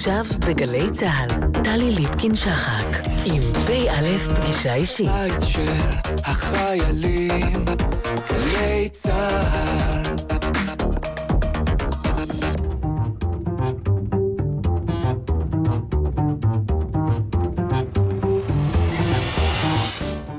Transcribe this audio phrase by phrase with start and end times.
[0.00, 1.30] עכשיו בגלי צה"ל,
[1.64, 2.86] טלי ליפקין-שחק,
[3.24, 5.06] עם פ"א פגישה אישית.
[5.06, 5.72] בית של
[6.24, 7.64] החיילים,
[8.30, 10.16] גלי צה"ל.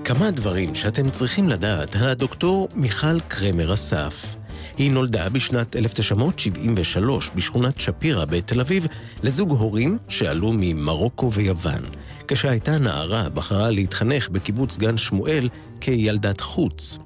[0.03, 4.40] כמה דברים שאתם צריכים לדעת על הדוקטור מיכל קרמר אסף.
[4.81, 8.87] היא נולדה בשנת 1973 בשכונת שפירא בתל אביב
[9.23, 11.81] לזוג הורים שעלו ממרוקו ויוון.
[12.27, 15.49] כשהייתה נערה בחרה להתחנך בקיבוץ גן שמואל
[15.81, 16.97] כילדת חוץ.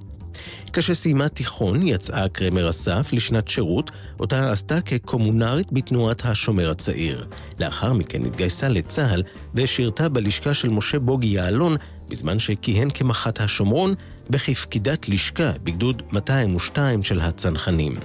[0.73, 7.27] כשסיימה תיכון יצאה קרמר אסף לשנת שירות, אותה עשתה כקומונרית בתנועת השומר הצעיר.
[7.59, 9.23] לאחר מכן התגייסה לצה"ל
[9.55, 11.75] ושירתה בלשכה של משה בוגי יעלון
[12.09, 13.93] בזמן שכיהן כמח"ט השומרון
[14.29, 17.95] בכפקידת לשכה בגדוד 202 של הצנחנים.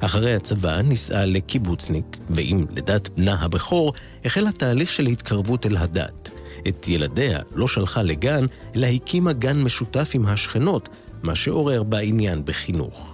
[0.00, 3.92] אחרי הצבא נישאה לקיבוצניק, ועם לידת בנה הבכור,
[4.24, 6.30] החל התהליך של התקרבות אל הדת.
[6.68, 10.88] את ילדיה לא שלחה לגן, אלא הקימה גן משותף עם השכנות,
[11.22, 13.12] מה שעורר בה עניין בחינוך.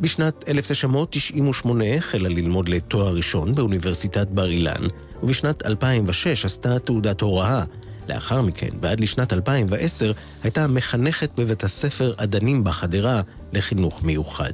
[0.00, 4.82] בשנת 1998 החלה ללמוד לתואר ראשון באוניברסיטת בר אילן,
[5.22, 7.64] ובשנת 2006 עשתה תעודת הוראה.
[8.08, 13.20] לאחר מכן, ועד לשנת 2010, הייתה מחנכת בבית הספר אדנים בחדרה
[13.52, 14.52] לחינוך מיוחד.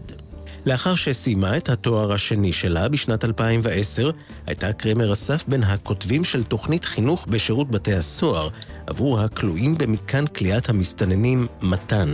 [0.66, 4.10] לאחר שסיימה את התואר השני שלה בשנת 2010,
[4.46, 8.48] הייתה קרמר אסף בין הכותבים של תוכנית חינוך בשירות בתי הסוהר
[8.86, 12.12] עבור הכלואים במתקן כליאת המסתננים מתן.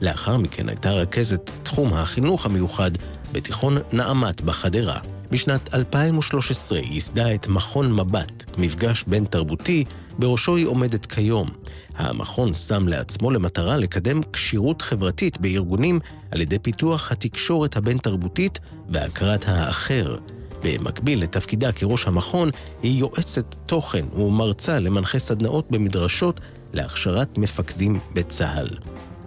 [0.00, 2.90] לאחר מכן הייתה רכזת תחום החינוך המיוחד
[3.32, 4.98] בתיכון נעמת בחדרה.
[5.30, 9.84] בשנת 2013 ייסדה את מכון מבט, מפגש בין תרבותי,
[10.18, 11.48] בראשו היא עומדת כיום.
[11.96, 20.16] המכון שם לעצמו למטרה לקדם כשירות חברתית בארגונים על ידי פיתוח התקשורת הבין-תרבותית והכרת האחר.
[20.62, 22.50] במקביל לתפקידה כראש המכון,
[22.82, 26.40] היא יועצת תוכן ומרצה למנחה סדנאות במדרשות
[26.72, 28.68] להכשרת מפקדים בצה"ל.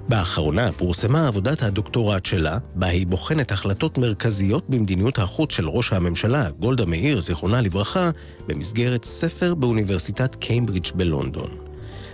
[0.09, 6.49] באחרונה פורסמה עבודת הדוקטורט שלה, בה היא בוחנת החלטות מרכזיות במדיניות החוץ של ראש הממשלה,
[6.59, 8.09] גולדה מאיר, זיכרונה לברכה,
[8.47, 11.49] במסגרת ספר באוניברסיטת קיימברידג' בלונדון.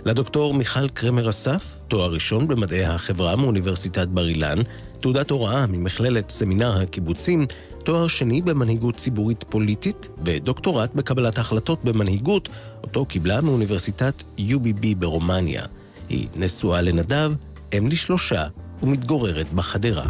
[0.04, 4.58] לדוקטור מיכל קרמר אסף, תואר ראשון במדעי החברה מאוניברסיטת בר אילן,
[5.00, 7.46] תעודת הוראה ממכללת סמינר הקיבוצים,
[7.84, 12.48] תואר שני במנהיגות ציבורית פוליטית ודוקטורט בקבלת החלטות במנהיגות,
[12.82, 15.62] אותו קיבלה מאוניברסיטת UBB ברומניה.
[16.08, 17.32] היא נשואה לנדב,
[17.76, 18.46] אם לשלושה
[18.82, 20.06] ומתגוררת בחדרה.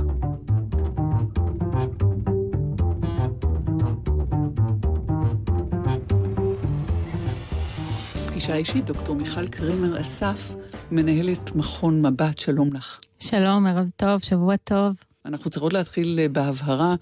[8.29, 10.55] פגישה אישית, דוקטור מיכל קרימר אסף,
[10.91, 12.99] מנהלת מכון מבט, שלום לך.
[13.21, 14.97] שלום, ערב טוב, שבוע טוב.
[15.27, 16.95] אנחנו צריכות להתחיל אה, בהבהרה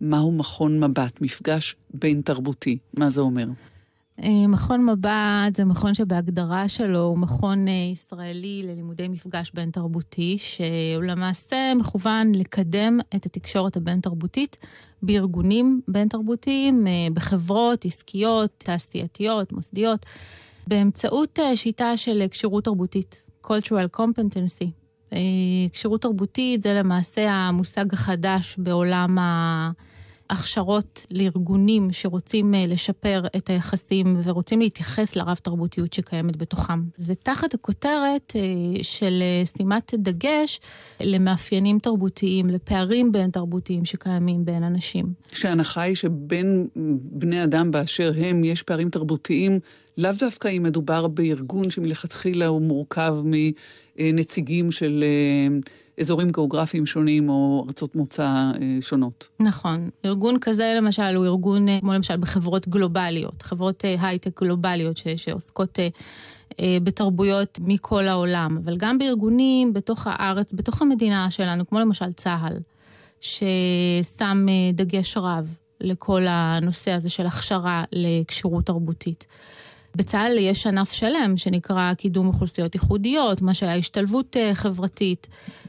[0.00, 2.78] מהו מכון מבט, מפגש בין תרבותי.
[2.98, 3.46] מה זה אומר?
[4.22, 10.38] אה, מכון מבט זה מכון שבהגדרה שלו הוא מכון אה, ישראלי ללימודי מפגש בין תרבותי,
[10.38, 14.66] שהוא למעשה מכוון לקדם את התקשורת הבין תרבותית
[15.02, 20.06] בארגונים בין תרבותיים, בחברות עסקיות, תעשייתיות, מוסדיות.
[20.66, 24.66] באמצעות אה, שיטה של כשירות תרבותית, cultural competency.
[25.12, 25.18] אה,
[25.72, 29.18] כשירות תרבותית זה למעשה המושג החדש בעולם
[30.30, 36.82] ההכשרות לארגונים שרוצים אה, לשפר את היחסים ורוצים להתייחס לרב תרבותיות שקיימת בתוכם.
[36.96, 38.32] זה תחת הכותרת
[38.82, 39.22] של
[39.56, 40.60] שימת דגש
[41.00, 45.06] למאפיינים תרבותיים, לפערים בין תרבותיים שקיימים בין אנשים.
[45.32, 46.68] שההנחה היא שבין
[47.12, 49.60] בני אדם באשר הם יש פערים תרבותיים
[49.98, 55.56] לאו דווקא אם מדובר בארגון שמלכתחילה הוא מורכב מנציגים של אה,
[56.00, 59.28] אזורים גיאוגרפיים שונים או ארצות מוצא אה, שונות.
[59.40, 59.90] נכון.
[60.04, 65.78] ארגון כזה למשל הוא ארגון, אה, כמו למשל בחברות גלובליות, חברות הייטק גלובליות ש, שעוסקות
[66.82, 72.56] בתרבויות מכל העולם, אבל גם בארגונים בתוך הארץ, בתוך המדינה שלנו, כמו למשל צה"ל,
[73.20, 79.26] ששם דגש רב לכל הנושא הזה של הכשרה לכשירות תרבותית.
[79.96, 85.28] בצה"ל יש ענף שלם שנקרא קידום אוכלוסיות ייחודיות, מה שהיה השתלבות אה, חברתית,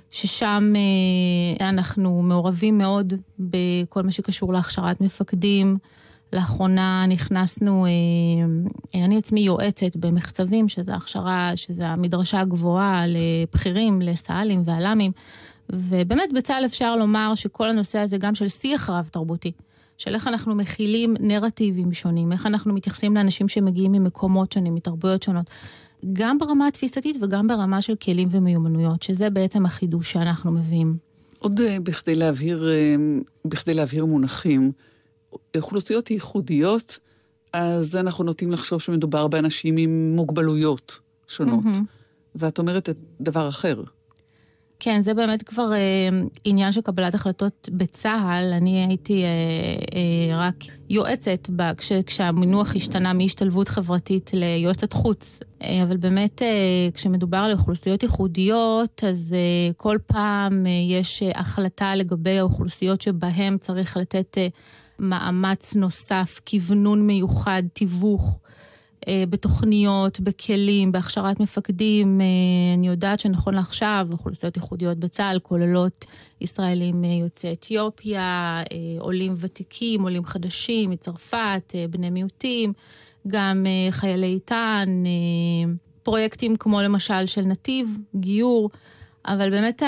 [0.10, 5.78] ששם אה, אנחנו מעורבים מאוד בכל מה שקשור להכשרת מפקדים.
[6.34, 15.12] לאחרונה נכנסנו, אה, אני עצמי יועצת במחצבים, שזה הכשרה, שזה המדרשה הגבוהה לבכירים, לסא"לים ואל"מים,
[15.70, 19.52] ובאמת בצה"ל אפשר לומר שכל הנושא הזה גם של שיח רב תרבותי.
[19.98, 25.46] של איך אנחנו מכילים נרטיבים שונים, איך אנחנו מתייחסים לאנשים שמגיעים ממקומות שונים, מתרבויות שונות.
[26.14, 30.98] גם ברמה התפיסתית וגם ברמה של כלים ומיומנויות, שזה בעצם החידוש שאנחנו מביאים.
[31.40, 32.96] עוד אה, בכדי להבהיר, אה,
[33.46, 34.72] בכדי להבהיר מונחים,
[35.56, 37.00] אוכלוסיות ייחודיות
[37.54, 41.64] אז אנחנו נוטים לחשוב שמדובר באנשים עם מוגבלויות שונות.
[41.64, 41.82] Mm-hmm.
[42.36, 42.90] ואת אומרת
[43.22, 43.84] דבר אחר.
[44.80, 46.10] כן, זה באמת כבר אה,
[46.44, 48.54] עניין של קבלת החלטות בצה"ל.
[48.54, 49.28] אני הייתי אה,
[49.96, 50.56] אה, רק
[50.90, 55.40] יועצת בה, כש, כשהמינוח השתנה מהשתלבות חברתית ליועצת חוץ.
[55.62, 56.48] אה, אבל באמת, אה,
[56.94, 63.58] כשמדובר על אוכלוסיות ייחודיות, אז אה, כל פעם אה, יש אה, החלטה לגבי האוכלוסיות שבהן
[63.58, 64.48] צריך לתת אה,
[65.00, 68.40] מאמץ נוסף, כוונון מיוחד, תיווך.
[69.08, 72.22] אה, בתוכניות, בכלים, בהכשרת מפקדים.
[72.22, 72.26] אה,
[72.78, 76.06] אני יודעת שנכון לעכשיו, אוכלוסיות ייחודיות בצה"ל כוללות
[76.42, 78.64] ישראלים אה, יוצאי אתיופיה,
[79.00, 82.74] עולים ותיקים, עולים חדשים מצרפת, בני מיעוטים,
[83.28, 85.04] גם חיילי איתן,
[86.04, 88.70] פרויקטים כמו למשל של נתיב, גיור.
[89.26, 89.82] אבל באמת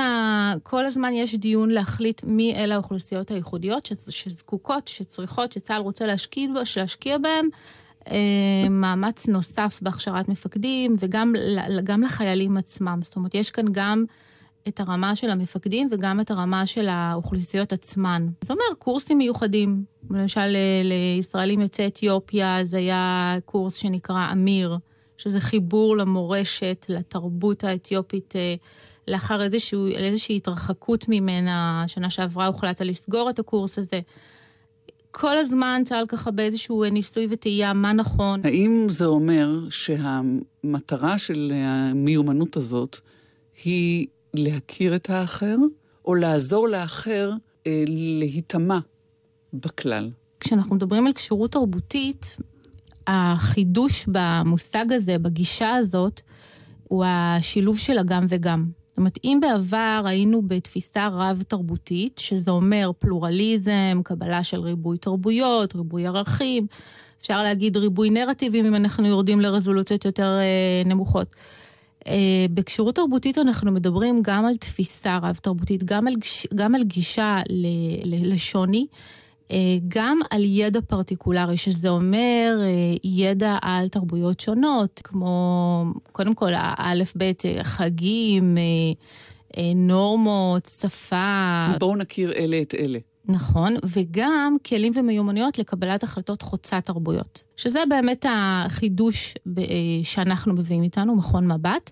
[0.63, 6.47] כל הזמן יש דיון להחליט מי אלה האוכלוסיות הייחודיות שזקוקות, שצריכות, שצה"ל רוצה להשקיע,
[6.77, 7.45] להשקיע בהן,
[8.69, 11.33] מאמץ נוסף בהכשרת מפקדים וגם
[11.83, 12.99] גם לחיילים עצמם.
[13.03, 14.05] זאת אומרת, יש כאן גם
[14.67, 18.27] את הרמה של המפקדים וגם את הרמה של האוכלוסיות עצמן.
[18.41, 19.83] זה אומר קורסים מיוחדים.
[20.09, 24.77] למשל, לישראלים יוצאי אתיופיה זה היה קורס שנקרא אמיר,
[25.17, 28.33] שזה חיבור למורשת, לתרבות האתיופית.
[28.35, 28.55] אה,
[29.07, 33.99] לאחר איזשהו, איזושהי התרחקות ממנה, שנה שעברה הוחלט לסגור את הקורס הזה.
[35.11, 38.41] כל הזמן צה"ל ככה באיזשהו ניסוי וטעייה מה נכון.
[38.43, 42.99] האם זה אומר שהמטרה של המיומנות הזאת
[43.63, 45.55] היא להכיר את האחר,
[46.05, 47.31] או לעזור לאחר
[47.67, 48.79] אה, להיטמע
[49.53, 50.11] בכלל?
[50.39, 52.37] כשאנחנו מדברים על כשירות תרבותית,
[53.07, 56.21] החידוש במושג הזה, בגישה הזאת,
[56.83, 58.78] הוא השילוב של הגם וגם.
[58.99, 66.67] אומרת, אם בעבר היינו בתפיסה רב-תרבותית, שזה אומר פלורליזם, קבלה של ריבוי תרבויות, ריבוי ערכים,
[67.21, 71.35] אפשר להגיד ריבוי נרטיבים אם אנחנו יורדים לרזולוציות יותר אה, נמוכות.
[72.07, 76.05] אה, בכשירות תרבותית אנחנו מדברים גם על תפיסה רב-תרבותית, גם
[76.55, 77.65] גם על גישה ל,
[78.03, 78.87] ל, לשוני.
[79.51, 79.57] אה,
[79.87, 82.67] גם על ידע פרטיקולרי, שזה אומר אה,
[83.03, 88.57] ידע על תרבויות שונות, כמו קודם כל האלף בית אה, חגים,
[89.75, 91.67] נורמות, שפה.
[91.79, 92.99] בואו נכיר אלה את אלה.
[93.25, 99.33] נכון, וגם כלים ומיומנויות לקבלת החלטות חוצה תרבויות, שזה באמת החידוש
[100.03, 101.91] שאנחנו מביאים איתנו, מכון מבט.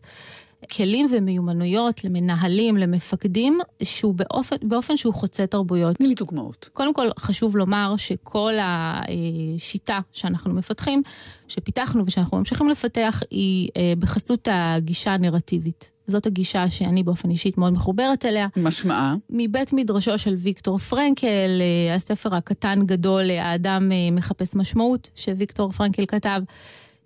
[0.71, 5.95] כלים ומיומנויות למנהלים, למפקדים, שהוא באופן, באופן שהוא חוצה תרבויות.
[5.95, 6.69] תני לי דוגמאות.
[6.73, 11.01] קודם כל, חשוב לומר שכל השיטה שאנחנו מפתחים,
[11.47, 15.91] שפיתחנו ושאנחנו ממשיכים לפתח, היא אה, בחסות הגישה הנרטיבית.
[16.07, 18.47] זאת הגישה שאני באופן אישית מאוד מחוברת אליה.
[18.57, 19.15] משמעה?
[19.29, 26.05] מבית מדרשו של ויקטור פרנקל, אה, הספר הקטן גדול, האדם אה, מחפש משמעות, שוויקטור פרנקל
[26.05, 26.41] כתב.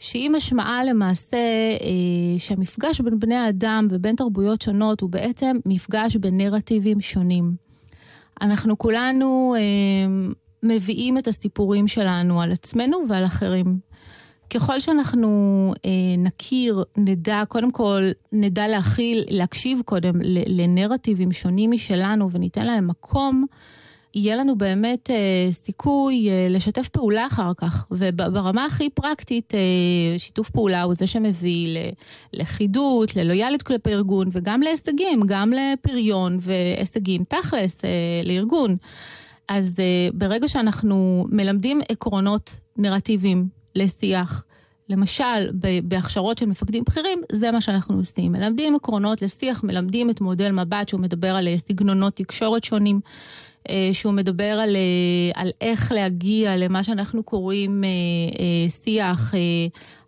[0.02, 1.38] שהיא משמעה למעשה
[1.82, 7.56] אה, שהמפגש בין בני האדם ובין תרבויות שונות הוא בעצם מפגש בין נרטיבים שונים.
[8.42, 9.62] אנחנו כולנו אה,
[10.64, 13.80] מביאים את הסיפורים שלנו על עצמנו ועל אחרים.
[14.50, 18.02] ככל שאנחנו אה, נכיר, נדע, קודם כל,
[18.32, 20.14] נדע להכיל, להקשיב קודם
[20.48, 23.46] לנרטיבים שונים משלנו וניתן להם מקום,
[24.16, 27.88] יהיה לנו באמת אה, סיכוי אה, לשתף פעולה אחר כך.
[27.92, 29.60] וברמה הכי פרקטית, אה,
[30.20, 31.78] שיתוף פעולה הוא זה שמביא
[32.34, 37.90] לכידות, ללויאליות כלפי ארגון, וגם להישגים, גם לפריון והישגים תכלס אה,
[38.24, 38.76] לארגון.
[39.48, 44.44] אז אה, ברגע שאנחנו מלמדים עקרונות נרטיביים לשיח,
[44.92, 45.52] למשל,
[45.84, 48.32] בהכשרות של מפקדים בכירים, זה מה שאנחנו עושים.
[48.32, 53.00] מלמדים עקרונות לשיח, מלמדים את מודל מבט שהוא מדבר על אה, סגנונות תקשורת שונים.
[53.70, 57.84] אה, שהוא מדבר על, אה, על איך להגיע למה שאנחנו קוראים
[58.84, 59.34] שיח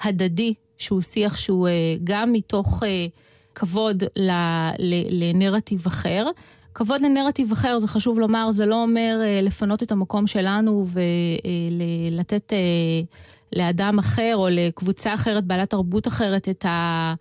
[0.02, 1.68] הדדי, שהוא שיח שהוא
[2.04, 2.84] גם מתוך
[3.56, 4.04] כבוד
[5.10, 6.28] לנרטיב אחר.
[6.74, 10.86] כבוד לנרטיב אחר, זה חשוב לומר, זה לא אומר לפנות את המקום שלנו
[12.12, 12.54] ולתת
[13.56, 17.14] לאדם אחר או לקבוצה אחרת, בעלת תרבות אחרת, את ה...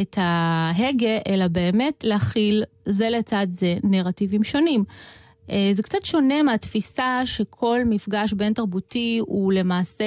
[0.00, 4.84] את ההגה, אלא באמת להכיל זה לצד זה נרטיבים שונים.
[5.50, 10.04] אה, זה קצת שונה מהתפיסה שכל מפגש בין תרבותי הוא למעשה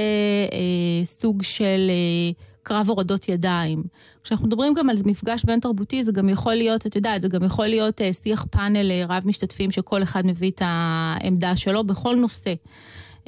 [0.51, 2.31] אה, סוג של אה,
[2.63, 3.83] קרב הורדות ידיים.
[4.23, 7.43] כשאנחנו מדברים גם על מפגש בין תרבותי, זה גם יכול להיות, את יודעת, זה גם
[7.43, 12.15] יכול להיות אה, שיח פאנל אה, רב משתתפים שכל אחד מביא את העמדה שלו בכל
[12.15, 12.53] נושא.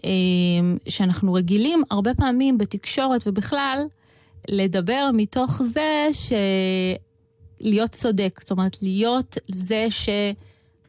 [0.05, 0.09] אה,
[0.87, 3.85] שאנחנו רגילים הרבה פעמים בתקשורת ובכלל
[4.49, 6.07] לדבר מתוך זה
[7.61, 10.09] שלהיות צודק, זאת אומרת להיות זה ש...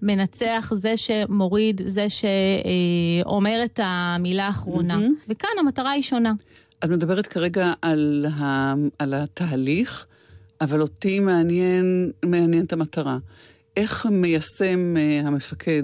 [0.02, 4.96] מנצח, זה שמוריד, זה שאומר את המילה האחרונה.
[4.96, 5.24] Mm-hmm.
[5.28, 6.32] וכאן המטרה היא שונה.
[6.84, 10.06] את מדברת כרגע על, ה, על התהליך,
[10.60, 13.18] אבל אותי מעניין, מעניין את המטרה.
[13.76, 15.82] איך מיישם uh, המפקד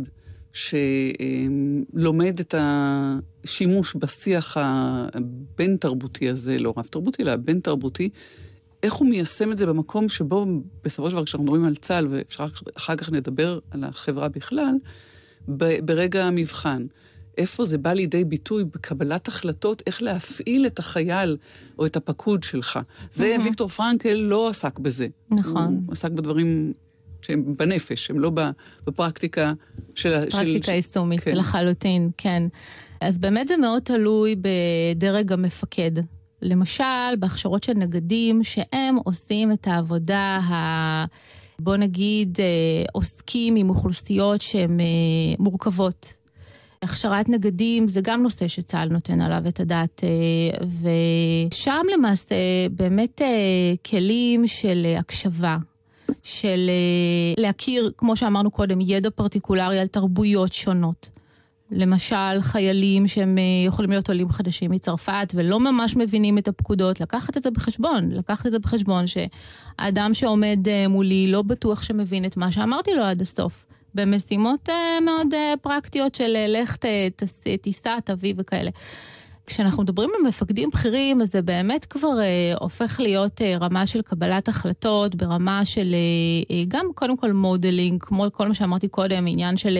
[0.56, 8.08] שלומד את השימוש בשיח הבין-תרבותי הזה, לא רב-תרבותי, אלא הבין-תרבותי,
[8.82, 10.46] איך הוא מיישם את זה במקום שבו,
[10.84, 12.46] בסופו של דבר, כשאנחנו מדברים על צה"ל, ואפשר
[12.76, 14.74] אחר כך נדבר על החברה בכלל,
[15.84, 16.86] ברגע המבחן.
[17.38, 21.36] איפה זה בא לידי ביטוי בקבלת החלטות, איך להפעיל את החייל
[21.78, 22.78] או את הפקוד שלך.
[23.10, 23.44] זה, mm-hmm.
[23.44, 25.06] ויקטור פרנקל לא עסק בזה.
[25.30, 25.80] נכון.
[25.86, 26.72] הוא עסק בדברים
[27.26, 28.30] שהם בנפש, הם לא
[28.86, 29.52] בפרקטיקה
[29.94, 30.30] של...
[30.30, 31.36] פרקטיקה יישומית, כן.
[31.36, 32.42] לחלוטין, כן.
[33.00, 35.92] אז באמת זה מאוד תלוי בדרג המפקד.
[36.42, 41.04] למשל, בהכשרות של נגדים, שהם עושים את העבודה ה...
[41.58, 44.86] בוא נגיד, אה, עוסקים עם אוכלוסיות שהן אה,
[45.38, 46.14] מורכבות.
[46.82, 50.66] הכשרת נגדים זה גם נושא שצה"ל נותן עליו את הדעת, אה,
[51.50, 52.34] ושם למעשה
[52.70, 53.20] באמת
[53.90, 55.56] כלים של הקשבה,
[56.22, 56.70] של
[57.38, 61.10] להכיר, כמו שאמרנו קודם, ידע פרטיקולרי על תרבויות שונות.
[61.70, 67.36] למשל, חיילים שהם אה, יכולים להיות עולים חדשים מצרפת ולא ממש מבינים את הפקודות, לקחת
[67.36, 72.36] את זה בחשבון, לקחת את זה בחשבון שהאדם שעומד אה, מולי לא בטוח שמבין את
[72.36, 73.66] מה שאמרתי לו עד הסוף.
[73.94, 75.28] במשימות אה, מאוד
[75.62, 76.76] פרקטיות של לך
[77.62, 78.70] תיסע, תביא וכאלה.
[79.46, 84.02] כשאנחנו מדברים על מפקדים בכירים, אז זה באמת כבר אה, הופך להיות אה, רמה של
[84.02, 85.94] קבלת החלטות, ברמה של
[86.50, 89.78] אה, גם קודם כל modeling, כמו כל מה שאמרתי קודם, עניין של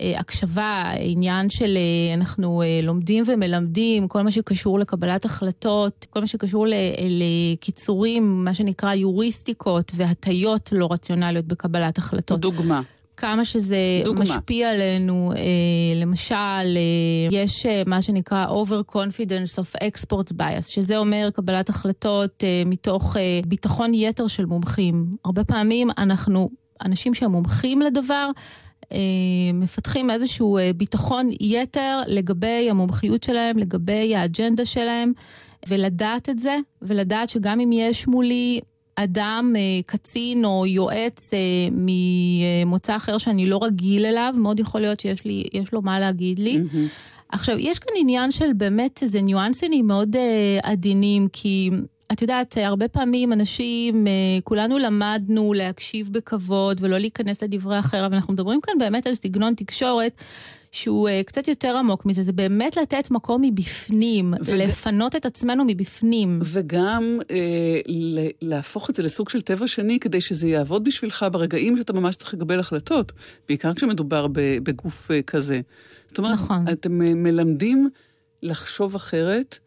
[0.00, 6.20] אה, הקשבה, עניין של אה, אנחנו אה, לומדים ומלמדים, כל מה שקשור לקבלת החלטות, כל
[6.20, 6.66] מה שקשור
[7.00, 12.40] לקיצורים, מה שנקרא יוריסטיקות והטיות לא רציונליות בקבלת החלטות.
[12.40, 12.82] דוגמה.
[13.16, 14.22] כמה שזה דוגמה.
[14.24, 15.32] משפיע עלינו,
[15.96, 16.78] למשל,
[17.30, 23.16] יש מה שנקרא over confidence of exports bias, שזה אומר קבלת החלטות מתוך
[23.46, 25.16] ביטחון יתר של מומחים.
[25.24, 26.50] הרבה פעמים אנחנו
[26.84, 28.30] אנשים שהם מומחים לדבר,
[28.92, 28.98] אה,
[29.54, 35.12] מפתחים איזשהו אה, ביטחון יתר לגבי המומחיות שלהם, לגבי האג'נדה שלהם,
[35.68, 38.60] ולדעת את זה, ולדעת שגם אם יש מולי
[38.96, 41.30] אדם, אה, קצין או יועץ
[41.72, 46.56] ממוצא אחר שאני לא רגיל אליו, מאוד יכול להיות שיש לי, לו מה להגיד לי.
[46.56, 47.14] Mm-hmm.
[47.28, 50.16] עכשיו, יש כאן עניין של באמת איזה ניואנסים מאוד
[50.62, 51.70] עדינים, כי
[52.12, 54.12] את יודעת, הרבה פעמים אנשים, אה,
[54.44, 59.54] כולנו למדנו להקשיב בכבוד ולא להיכנס לדברי אחר, אבל אנחנו מדברים כאן באמת על סגנון
[59.54, 60.12] תקשורת.
[60.74, 64.50] שהוא uh, קצת יותר עמוק מזה, זה באמת לתת מקום מבפנים, וג...
[64.50, 66.40] לפנות את עצמנו מבפנים.
[66.44, 67.24] וגם uh,
[68.42, 72.34] להפוך את זה לסוג של טבע שני, כדי שזה יעבוד בשבילך ברגעים שאתה ממש צריך
[72.34, 73.12] לקבל החלטות,
[73.48, 75.60] בעיקר כשמדובר בגוף uh, כזה.
[76.06, 76.64] זאת אומרת, נכון.
[76.72, 77.88] אתם מלמדים
[78.42, 79.58] לחשוב אחרת,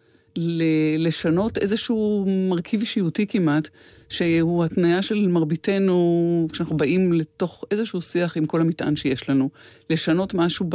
[0.98, 3.70] לשנות איזשהו מרכיב אישיותי כמעט,
[4.10, 9.50] שהוא התניה של מרביתנו, כשאנחנו באים לתוך איזשהו שיח עם כל המטען שיש לנו.
[9.90, 10.70] לשנות משהו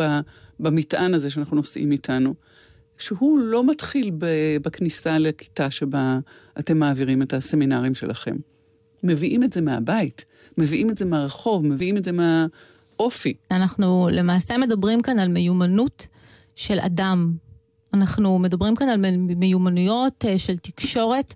[0.60, 2.34] במטען הזה שאנחנו נושאים איתנו.
[2.98, 4.10] שהוא לא מתחיל
[4.62, 6.18] בכניסה לכיתה שבה
[6.58, 8.36] אתם מעבירים את הסמינרים שלכם.
[9.04, 10.24] מביאים את זה מהבית,
[10.58, 13.34] מביאים את זה מהרחוב, מביאים את זה מהאופי.
[13.50, 16.06] אנחנו למעשה מדברים כאן על מיומנות
[16.54, 17.32] של אדם,
[17.94, 21.34] אנחנו מדברים כאן על מיומנויות אה, של תקשורת.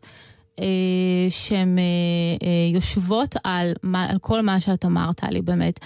[0.61, 0.67] אה,
[1.29, 5.81] שהן אה, יושבות על, על כל מה שאת אמרת לי באמת.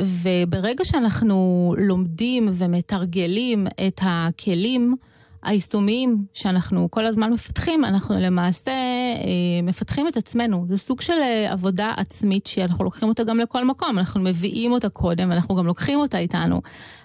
[0.00, 4.96] וברגע שאנחנו לומדים ומתרגלים את הכלים,
[5.44, 10.64] היישומיים שאנחנו כל הזמן מפתחים, אנחנו למעשה אה, מפתחים את עצמנו.
[10.68, 14.88] זה סוג של אה, עבודה עצמית שאנחנו לוקחים אותה גם לכל מקום, אנחנו מביאים אותה
[14.88, 16.60] קודם, אנחנו גם לוקחים אותה איתנו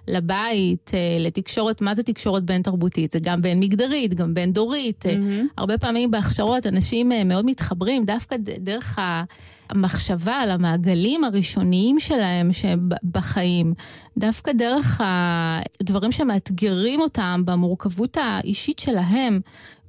[0.08, 3.12] לבית, אה, לתקשורת, מה זה תקשורת בין תרבותית?
[3.12, 5.06] זה גם בין מגדרית, גם בין דורית.
[5.06, 5.46] Mm-hmm.
[5.58, 9.24] הרבה פעמים בהכשרות אנשים מאוד מתחברים דווקא דרך ה...
[9.70, 12.50] המחשבה על המעגלים הראשוניים שלהם
[13.12, 13.74] בחיים,
[14.18, 19.40] דווקא דרך הדברים שמאתגרים אותם במורכבות האישית שלהם,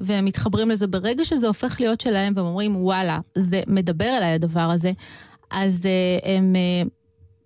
[0.01, 4.71] והם מתחברים לזה ברגע שזה הופך להיות שלהם, והם אומרים, וואלה, זה מדבר אליי הדבר
[4.71, 4.93] הזה,
[5.51, 6.57] אז אה, הם...
[6.57, 6.89] אה,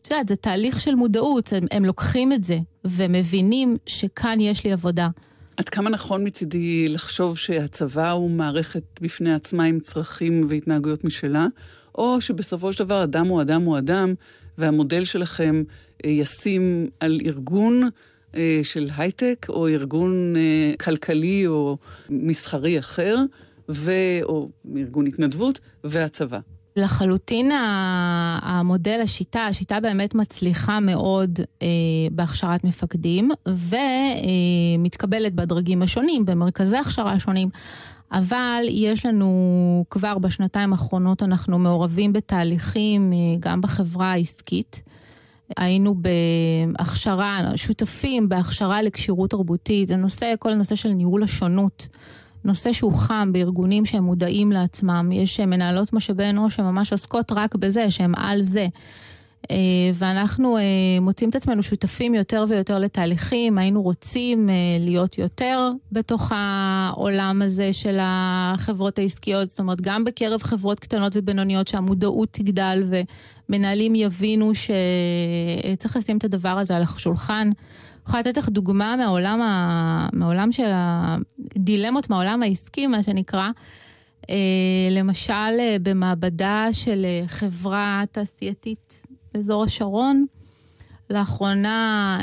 [0.02, 4.72] את יודעת, זה תהליך של מודעות, הם, הם לוקחים את זה ומבינים שכאן יש לי
[4.72, 5.08] עבודה.
[5.56, 11.46] עד כמה נכון מצידי לחשוב שהצבא הוא מערכת בפני עצמה עם צרכים והתנהגויות משלה,
[11.94, 14.14] או שבסופו של דבר אדם הוא אדם הוא אדם,
[14.58, 15.62] והמודל שלכם
[16.04, 17.88] אה, ישים על ארגון
[18.36, 21.76] אה, של הייטק, או ארגון אה, כלכלי או
[22.10, 23.16] מסחרי אחר,
[23.70, 23.92] ו...
[24.22, 26.38] או ארגון התנדבות, והצבא.
[26.76, 27.50] לחלוטין
[28.42, 31.68] המודל, השיטה, השיטה באמת מצליחה מאוד אה,
[32.12, 37.48] בהכשרת מפקדים ומתקבלת אה, בדרגים השונים, במרכזי הכשרה השונים.
[38.14, 44.82] אבל יש לנו כבר בשנתיים האחרונות, אנחנו מעורבים בתהליכים אה, גם בחברה העסקית.
[45.56, 51.88] היינו בהכשרה, שותפים בהכשרה לכשירות תרבותית, זה נושא, כל הנושא של ניהול השונות.
[52.44, 55.10] נושא שהוא חם בארגונים שהם מודעים לעצמם.
[55.12, 58.66] יש אה, מנהלות משאבי אנוש שממש עוסקות רק בזה, שהן על זה.
[59.50, 59.56] אה,
[59.94, 60.62] ואנחנו אה,
[61.00, 64.48] מוצאים את עצמנו שותפים יותר ויותר לתהליכים, היינו רוצים
[64.80, 71.68] להיות יותר בתוך העולם הזה של החברות העסקיות, זאת אומרת, גם בקרב חברות קטנות ובינוניות
[71.68, 72.84] שהמודעות תגדל
[73.48, 77.50] ומנהלים יבינו שצריך לשים את הדבר הזה על השולחן.
[78.06, 80.08] יכולה לתת לך דוגמה מהעולם, ה...
[80.12, 83.50] מהעולם של הדילמות, מהעולם העסקי, מה שנקרא.
[84.30, 84.36] אה,
[84.90, 89.02] למשל, אה, במעבדה של אה, חברה תעשייתית
[89.34, 90.26] באזור השרון,
[91.10, 92.20] לאחרונה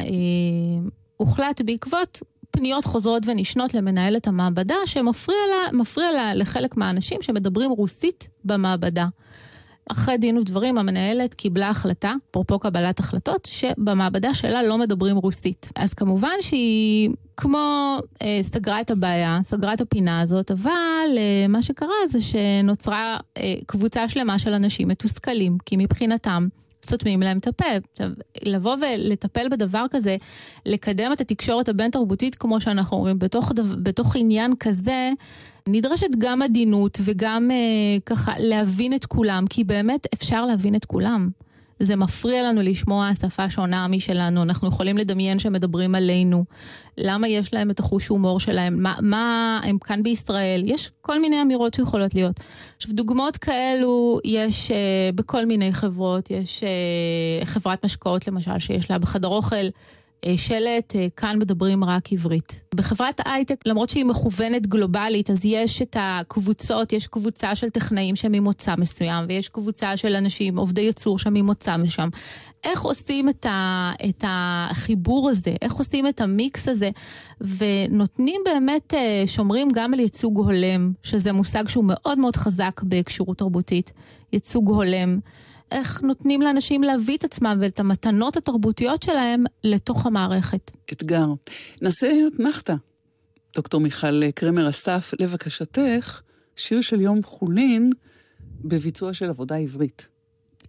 [1.17, 2.19] הוחלט בעקבות
[2.51, 9.07] פניות חוזרות ונשנות למנהלת המעבדה, שמפריע לה, לה לחלק מהאנשים שמדברים רוסית במעבדה.
[9.91, 15.71] אחרי דין ודברים המנהלת קיבלה החלטה, אפרופו קבלת החלטות, שבמעבדה שלה לא מדברים רוסית.
[15.75, 21.61] אז כמובן שהיא כמו אה, סגרה את הבעיה, סגרה את הפינה הזאת, אבל אה, מה
[21.61, 26.47] שקרה זה שנוצרה אה, קבוצה שלמה של אנשים מתוסכלים, כי מבחינתם
[26.85, 27.65] סותמים להם את הפה.
[27.91, 28.09] עכשיו,
[28.43, 30.17] לבוא ולטפל בדבר כזה,
[30.65, 33.51] לקדם את התקשורת הבין-תרבותית, כמו שאנחנו אומרים, בתוך,
[33.83, 35.11] בתוך עניין כזה,
[35.67, 37.57] נדרשת גם עדינות וגם אה,
[38.05, 41.29] ככה להבין את כולם, כי באמת אפשר להבין את כולם.
[41.81, 46.45] זה מפריע לנו לשמוע שפה שונה משלנו, אנחנו יכולים לדמיין שמדברים עלינו.
[46.97, 48.83] למה יש להם את החוש הומור שלהם?
[48.83, 50.63] מה, מה הם כאן בישראל?
[50.65, 52.39] יש כל מיני אמירות שיכולות להיות.
[52.77, 58.99] עכשיו, דוגמאות כאלו יש uh, בכל מיני חברות, יש uh, חברת משקאות למשל, שיש לה
[58.99, 59.65] בחדר אוכל.
[60.25, 62.61] אה, שלט, אה, כאן מדברים רק עברית.
[62.75, 68.31] בחברת הייטק, למרות שהיא מכוונת גלובלית, אז יש את הקבוצות, יש קבוצה של טכנאים שהם
[68.31, 72.09] ממוצא מסוים, ויש קבוצה של אנשים, עובדי ייצור שהם ממוצא משם.
[72.63, 76.89] איך עושים את, ה, את החיבור הזה, איך עושים את המיקס הזה,
[77.41, 83.37] ונותנים באמת, אה, שומרים גם על ייצוג הולם, שזה מושג שהוא מאוד מאוד חזק בקשירות
[83.37, 83.93] תרבותית,
[84.33, 85.19] ייצוג הולם.
[85.71, 90.71] איך נותנים לאנשים להביא את עצמם ואת המתנות התרבותיות שלהם לתוך המערכת.
[90.91, 91.25] אתגר.
[91.81, 92.73] נעשה אתנחתא.
[93.55, 96.21] דוקטור מיכל קרמר אסף, לבקשתך,
[96.55, 97.89] שיר של יום חולין
[98.63, 100.07] בביצוע של עבודה עברית.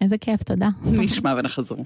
[0.01, 0.69] איזה כיף, תודה.
[0.85, 1.85] נשמע ונחזור.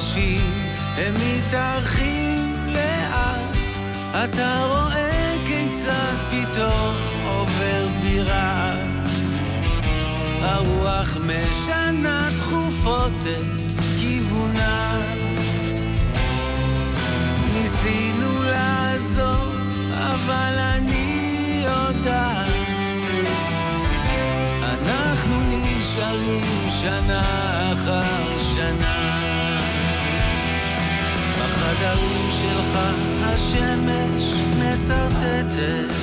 [0.00, 0.52] שורשים,
[0.96, 3.56] הם מתארחים לאט.
[4.24, 8.74] אתה רואה כיצד פתאום עובר בירה.
[10.42, 15.00] הרוח משנה תכופות את כיוונה.
[17.52, 19.52] ניסינו לעזור,
[19.96, 22.52] אבל אני יודעת.
[24.62, 28.15] אנחנו נשארים שנה אחר
[31.76, 32.78] בחדרים שלך
[33.22, 35.94] השמש מסרטטת.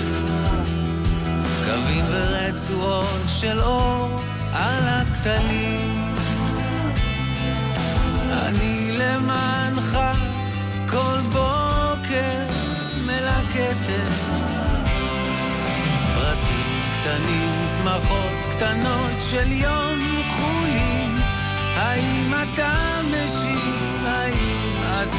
[1.65, 4.19] קווים ורצועות של אור
[4.53, 6.15] על הכתלים.
[8.31, 9.97] אני למענך
[10.89, 12.45] כל בוקר
[13.05, 14.13] מלקטת.
[16.15, 19.99] פרטים קטנים, צמחות קטנות של יום
[20.37, 21.12] חולין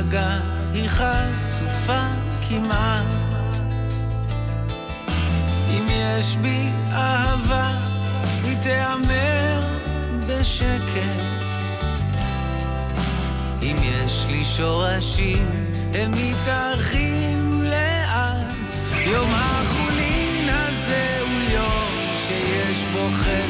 [0.00, 0.38] מגע
[0.72, 2.02] היא חשופה
[2.48, 3.06] כמעט.
[5.70, 7.70] אם יש בי אהבה,
[8.44, 9.60] היא תיאמר
[10.28, 11.20] בשקט.
[13.62, 15.50] אם יש לי שורשים,
[15.94, 19.00] הם מתארחים לאט.
[19.06, 23.49] יום החולין הזה הוא יום שיש בו חסר.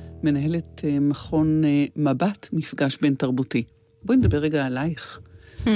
[0.23, 3.63] מנהלת אה, מכון אה, מבט, מפגש בין תרבותי.
[4.03, 5.19] בואי נדבר רגע עלייך.
[5.63, 5.69] Hmm.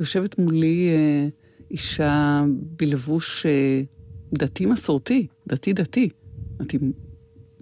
[0.00, 1.28] יושבת מולי אה,
[1.70, 3.46] אישה בלבוש
[4.32, 6.08] דתי מסורתי, דתי-דתי.
[6.62, 6.92] את עם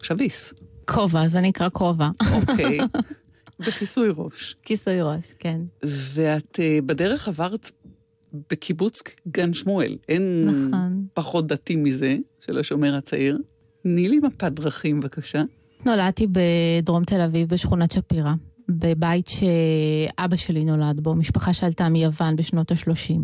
[0.03, 0.55] שביס.
[0.85, 2.09] כובע, זה נקרא כובע.
[2.33, 2.79] אוקיי.
[3.67, 4.57] בכיסוי ראש.
[4.63, 5.61] כיסוי ראש, כן.
[5.83, 7.71] ואת בדרך עברת
[8.51, 9.97] בקיבוץ גן שמואל.
[10.09, 11.07] אין נכון.
[11.15, 13.39] פחות דתי מזה, של השומר הצעיר.
[13.83, 15.43] תני לי מפת דרכים, בבקשה.
[15.89, 18.33] נולדתי בדרום תל אביב, בשכונת שפירא,
[18.69, 23.21] בבית שאבא שלי נולד בו, משפחה שעלתה מיוון בשנות ה-30.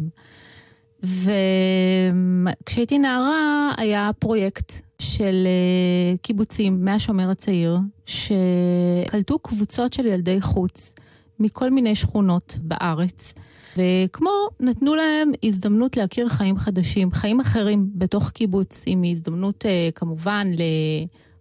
[2.63, 10.93] וכשהייתי נערה היה פרויקט של אה, קיבוצים מהשומר הצעיר, שקלטו קבוצות של ילדי חוץ
[11.41, 13.35] מכל מיני שכונות בארץ.
[13.77, 20.51] וכמו נתנו להם הזדמנות להכיר חיים חדשים, חיים אחרים בתוך קיבוץ, עם הזדמנות אה, כמובן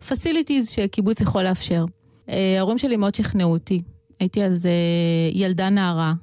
[0.03, 1.85] לפסיליטיז שקיבוץ יכול לאפשר.
[2.29, 3.81] אה, ההורים שלי מאוד שכנעו אותי.
[4.19, 4.71] הייתי אז אה,
[5.33, 6.13] ילדה נערה,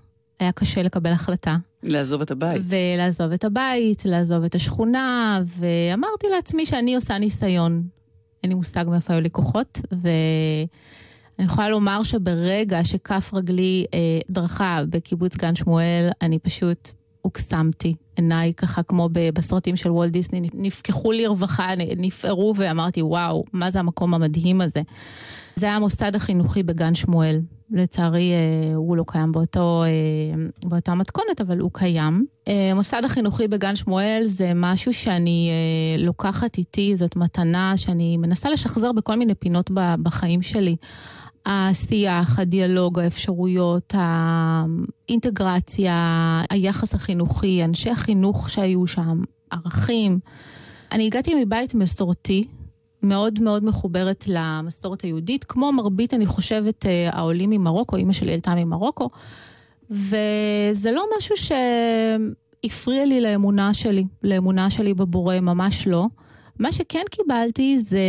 [0.41, 1.57] היה קשה לקבל החלטה.
[1.83, 2.63] לעזוב את הבית.
[2.65, 7.83] ולעזוב את הבית, לעזוב את השכונה, ואמרתי לעצמי שאני עושה ניסיון.
[8.43, 10.09] אין לי מושג מאיפה היו לי כוחות, ו...
[11.39, 13.99] אני יכולה לומר שברגע שכף רגלי אה,
[14.31, 16.91] דרכה בקיבוץ גן שמואל, אני פשוט
[17.23, 17.95] הוקסמתי.
[18.21, 23.81] עיניי ככה כמו בסרטים של וולט דיסני, נפקחו לי רווחה, נפערו ואמרתי, וואו, מה זה
[23.81, 24.83] המקום המדהים הזה.
[25.57, 27.41] זה היה המוסד החינוכי בגן שמואל.
[27.73, 32.27] לצערי אה, הוא לא קיים באותו, אה, באותה מתכונת, אבל הוא קיים.
[32.49, 35.51] אה, המוסד החינוכי בגן שמואל זה משהו שאני
[35.99, 39.71] לוקחת איתי, זאת מתנה שאני מנסה לשחזר בכל מיני פינות
[40.03, 40.77] בחיים שלי.
[41.47, 43.95] השיח, הדיאלוג, האפשרויות,
[45.09, 45.95] האינטגרציה,
[46.51, 50.19] היחס החינוכי, אנשי החינוך שהיו שם, ערכים.
[50.93, 52.45] אני הגעתי מבית מסורתי,
[53.03, 58.55] מאוד מאוד מחוברת למסורת היהודית, כמו מרבית, אני חושבת, אה, העולים ממרוקו, אימא שלי עלתה
[58.55, 59.11] ממרוקו,
[59.91, 66.07] וזה לא משהו שהפריע לי לאמונה שלי, לאמונה שלי בבורא, ממש לא.
[66.59, 68.01] מה שכן קיבלתי זה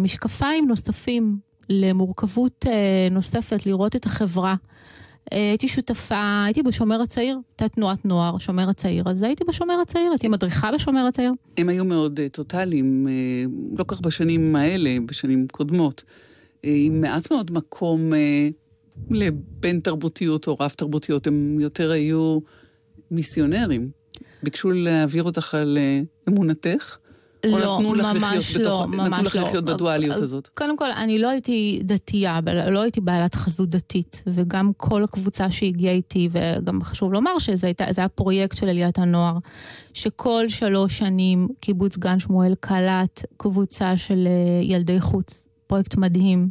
[0.00, 4.54] משקפיים נוספים למורכבות אה, נוספת, לראות את החברה.
[5.32, 10.10] אה, הייתי שותפה, הייתי בשומר הצעיר, הייתה תנועת נוער, שומר הצעיר, אז הייתי בשומר הצעיר,
[10.10, 11.32] הייתי מדריכה בשומר הצעיר.
[11.58, 13.06] הם היו מאוד uh, טוטאליים,
[13.78, 16.02] לא כך בשנים האלה, בשנים קודמות,
[16.62, 18.10] עם מעט מאוד מקום
[19.10, 22.38] לבין תרבותיות או רב תרבותיות, הם יותר היו
[23.10, 23.90] מיסיונרים.
[24.42, 26.30] ביקשו להעביר אותך על uh,
[27.46, 27.64] אמונתך.
[27.66, 29.42] לא, ממש לא, בתוך, ממש נתנו לך לא.
[29.42, 30.48] לחיות בדואליות הזאת?
[30.54, 35.94] קודם כל, אני לא הייתי דתייה, לא הייתי בעלת חזות דתית, וגם כל הקבוצה שהגיעה
[35.94, 39.38] איתי, וגם חשוב לומר שזה הייתה, היה פרויקט של עליית הנוער,
[39.94, 46.50] שכל שלוש שנים קיבוץ גן שמואל קלט קבוצה של אה, ילדי חוץ, פרויקט מדהים.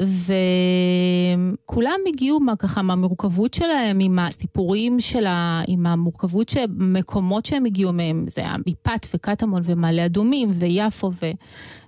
[0.00, 7.92] וכולם הגיעו מה, ככה מהמורכבות שלהם, עם הסיפורים שלה, עם המורכבות של מקומות שהם הגיעו
[7.92, 11.10] מהם, זה היה מפת וקטמון ומעלה אדומים ויפו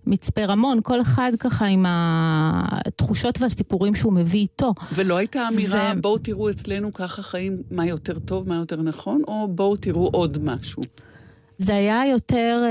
[0.06, 4.74] ומצפה רמון, כל אחד ככה עם התחושות והסיפורים שהוא מביא איתו.
[4.92, 6.02] ולא הייתה אמירה, ו...
[6.02, 10.38] בואו תראו אצלנו ככה חיים, מה יותר טוב, מה יותר נכון, או בואו תראו עוד
[10.44, 10.82] משהו?
[11.58, 12.64] זה היה יותר...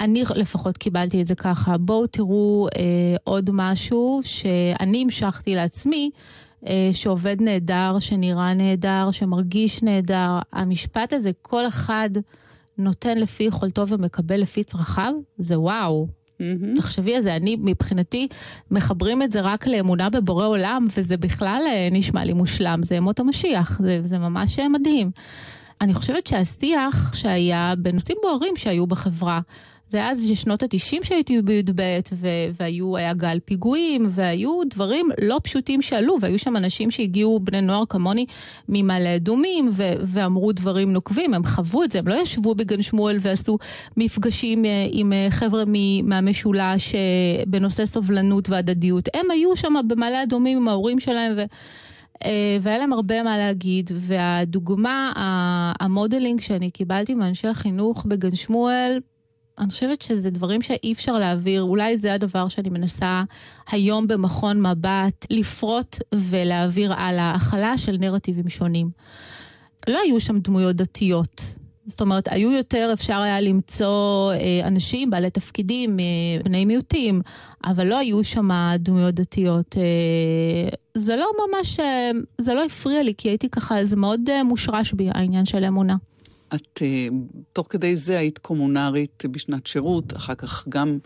[0.00, 1.78] אני לפחות קיבלתי את זה ככה.
[1.78, 6.10] בואו תראו אה, עוד משהו שאני המשכתי לעצמי,
[6.66, 10.38] אה, שעובד נהדר, שנראה נהדר, שמרגיש נהדר.
[10.52, 12.10] המשפט הזה, כל אחד
[12.78, 16.06] נותן לפי יכולתו ומקבל לפי צרכיו, זה וואו.
[16.06, 16.76] Mm-hmm.
[16.76, 18.28] תחשבי על זה, אני מבחינתי,
[18.70, 23.20] מחברים את זה רק לאמונה בבורא עולם, וזה בכלל אה, נשמע לי מושלם, זה ימות
[23.20, 25.10] המשיח, זה, זה ממש אה, מדהים.
[25.80, 29.40] אני חושבת שהשיח שהיה בנושאים בוערים שהיו בחברה,
[29.90, 31.82] זה אז שנות התשעים שהייתי בי"ב,
[32.52, 37.84] והיו, היה גל פיגועים, והיו דברים לא פשוטים שעלו, והיו שם אנשים שהגיעו, בני נוער
[37.88, 38.26] כמוני,
[38.68, 39.68] ממעלה אדומים,
[40.02, 43.58] ואמרו דברים נוקבים, הם חוו את זה, הם לא ישבו בגן שמואל ועשו
[43.96, 45.64] מפגשים אה, עם אה, חבר'ה
[46.02, 47.00] מהמשולש אה,
[47.46, 49.08] בנושא סובלנות והדדיות.
[49.14, 51.42] הם היו שם במעלה אדומים עם ההורים שלהם, ו...
[52.60, 55.12] והיה להם הרבה מה להגיד, והדוגמה,
[55.80, 59.00] המודלינג שאני קיבלתי מאנשי החינוך בגן שמואל,
[59.58, 63.22] אני חושבת שזה דברים שאי אפשר להעביר, אולי זה הדבר שאני מנסה
[63.70, 68.90] היום במכון מבט לפרוט ולהעביר על ההכלה של נרטיבים שונים.
[69.88, 71.42] לא היו שם דמויות דתיות.
[71.86, 76.04] זאת אומרת, היו יותר, אפשר היה למצוא אה, אנשים, בעלי תפקידים, אה,
[76.44, 77.22] בני מיעוטים,
[77.64, 79.76] אבל לא היו שם דמויות דתיות.
[79.76, 84.44] אה, זה לא ממש, אה, זה לא הפריע לי, כי הייתי ככה, זה מאוד אה,
[84.44, 85.96] מושרש בי, העניין של אמונה.
[86.54, 87.14] את uh,
[87.52, 90.98] תוך כדי זה היית קומונרית בשנת שירות, אחר כך גם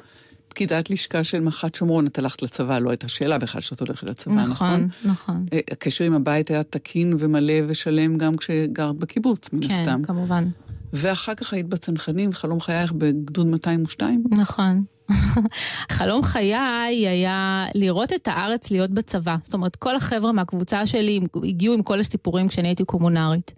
[0.48, 4.35] פקידת לשכה של מח"ט שומרון, את הלכת לצבא, לא הייתה שאלה בכלל שאת הולכת לצבא,
[4.35, 4.48] נכון?
[4.50, 5.46] נכון, נכון.
[5.50, 10.02] Uh, הקשר עם הבית היה תקין ומלא ושלם גם כשגרת בקיבוץ, מן כן, הסתם.
[10.02, 10.48] כן, כמובן.
[10.92, 14.24] ואחר כך היית בצנחנים, חלום חייך בגדוד 202?
[14.31, 14.85] נכון.
[15.96, 19.37] חלום חיי היה לראות את הארץ להיות בצבא.
[19.42, 23.55] זאת אומרת, כל החבר'ה מהקבוצה שלי הגיעו עם כל הסיפורים כשאני הייתי קומונרית.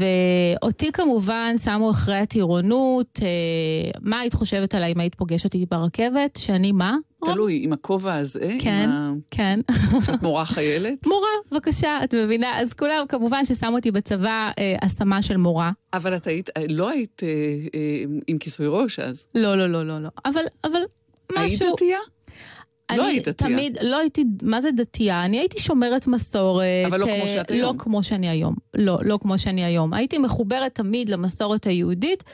[0.00, 6.36] ואותי כמובן שמו אחרי הטירונות, אה, מה היית חושבת עליי אם היית פוגשת אותי ברכבת?
[6.36, 6.96] שאני מה?
[7.24, 8.56] תלוי, עם הכובע הזה?
[8.58, 9.60] כן, עם כן.
[10.06, 11.06] שאת מורה חיילת?
[11.12, 12.60] מורה, בבקשה, את מבינה?
[12.60, 15.70] אז כולם, כמובן ששמו אותי בצבא אה, השמה של מורה.
[15.92, 17.28] אבל את היית, לא היית אה,
[17.74, 19.26] אה, עם כיסוי ראש אז.
[19.34, 20.08] לא, לא, לא, לא, לא.
[20.24, 20.80] אבל, אבל
[21.32, 21.42] משהו...
[21.42, 21.98] היית דתייה?
[22.96, 23.50] לא היית דתייה.
[23.50, 25.24] תמיד, לא הייתי, מה זה דתייה?
[25.24, 26.64] אני הייתי שומרת מסורת.
[26.86, 27.76] אבל לא כמו שאת היום.
[27.76, 28.54] לא כמו שאני היום.
[28.74, 29.94] לא, לא כמו שאני היום.
[29.94, 32.24] הייתי מחוברת תמיד למסורת היהודית.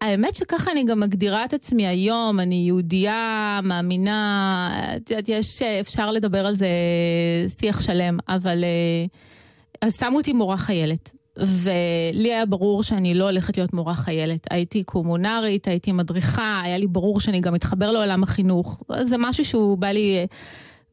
[0.00, 6.10] האמת שככה אני גם מגדירה את עצמי היום, אני יהודייה, מאמינה, את יודעת, יש, אפשר
[6.10, 6.68] לדבר על זה
[7.60, 8.64] שיח שלם, אבל
[9.82, 11.12] אז שמו אותי מורה חיילת.
[11.38, 14.46] ולי היה ברור שאני לא הולכת להיות מורה חיילת.
[14.50, 18.82] הייתי קומונרית, הייתי מדריכה, היה לי ברור שאני גם אתחבר לעולם החינוך.
[19.02, 20.26] זה משהו שהוא בא לי...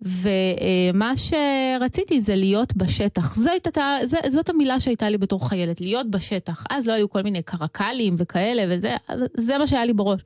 [0.05, 3.35] ומה שרציתי זה להיות בשטח.
[3.35, 3.67] זאת,
[4.03, 6.65] זאת, זאת המילה שהייתה לי בתור חיילת, להיות בשטח.
[6.69, 8.75] אז לא היו כל מיני קרקלים וכאלה,
[9.37, 10.21] וזה מה שהיה לי בראש.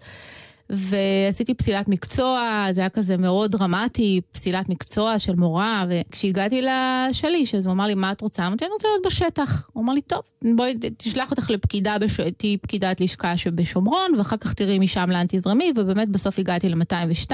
[0.70, 7.66] ועשיתי פסילת מקצוע, זה היה כזה מאוד דרמטי, פסילת מקצוע של מורה, וכשהגעתי לשליש, אז
[7.66, 8.48] הוא אמר לי, מה את רוצה?
[8.48, 9.70] אמרתי, אני רוצה להיות בשטח.
[9.74, 10.22] הוא אמר לי, טוב,
[10.56, 12.20] בואי תשלח אותך לפקידה, בש...
[12.38, 17.32] תהיי פקידת לשכה שבשומרון, ואחר כך תראי משם לאן תזרמי, ובאמת בסוף הגעתי ל-202.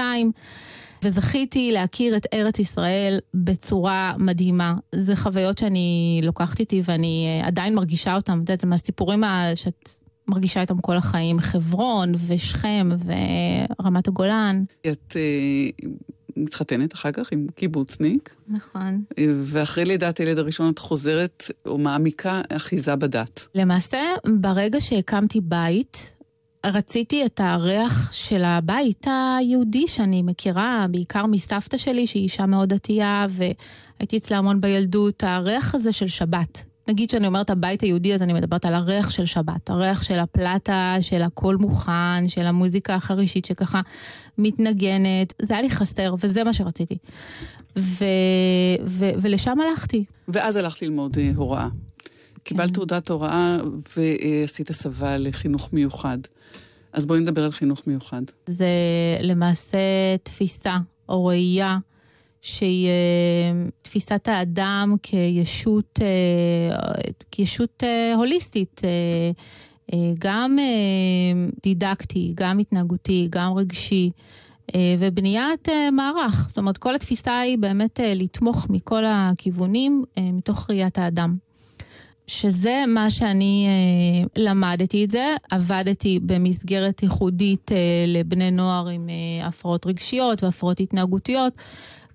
[1.02, 4.74] וזכיתי להכיר את ארץ ישראל בצורה מדהימה.
[4.94, 9.22] זה חוויות שאני לוקחת איתי ואני אה, עדיין מרגישה אותן, את יודעת, זה מהסיפורים
[9.54, 9.88] שאת
[10.28, 12.88] מרגישה איתם כל החיים, חברון ושכם
[13.78, 14.64] ורמת הגולן.
[14.86, 15.86] את uh,
[16.36, 18.34] מתחתנת אחר כך עם קיבוצניק.
[18.48, 19.02] נכון.
[19.42, 23.46] ואחרי לידת הילד הראשון את חוזרת או מעמיקה אחיזה בדת.
[23.54, 23.98] למעשה,
[24.40, 26.12] ברגע שהקמתי בית,
[26.66, 33.26] רציתי את הריח של הבית היהודי שאני מכירה, בעיקר מסבתא שלי, שהיא אישה מאוד דתייה,
[33.30, 36.64] והייתי אצלה המון בילדות, הריח הזה של שבת.
[36.88, 40.96] נגיד שאני אומרת הבית היהודי, אז אני מדברת על הריח של שבת, הריח של הפלטה,
[41.00, 43.80] של הכל מוכן, של המוזיקה החרישית שככה
[44.38, 46.98] מתנגנת, זה היה לי חסר, וזה מה שרציתי.
[47.78, 48.04] ו,
[48.86, 50.04] ו, ולשם הלכתי.
[50.28, 51.68] ואז הלכת ללמוד אה, הוראה.
[52.42, 52.74] קיבלת כן.
[52.74, 53.58] תעודת הוראה
[53.96, 56.18] ועשית הסבה לחינוך מיוחד.
[56.92, 58.22] אז בואי נדבר על חינוך מיוחד.
[58.46, 58.68] זה
[59.20, 59.78] למעשה
[60.22, 60.76] תפיסה
[61.08, 61.78] או ראייה
[62.44, 68.80] שהיא אה, תפיסת האדם כישות, אה, כישות אה, הוליסטית,
[70.18, 70.58] גם
[71.62, 74.10] דידקטי, גם התנהגותי, גם רגשי.
[74.98, 76.46] ובניית מערך.
[76.48, 81.36] זאת אומרת, כל התפיסה היא באמת לתמוך מכל הכיוונים מתוך ראיית האדם.
[82.26, 83.68] שזה מה שאני
[84.36, 87.70] למדתי את זה, עבדתי במסגרת ייחודית
[88.06, 89.08] לבני נוער עם
[89.42, 91.52] הפרעות רגשיות והפרעות התנהגותיות,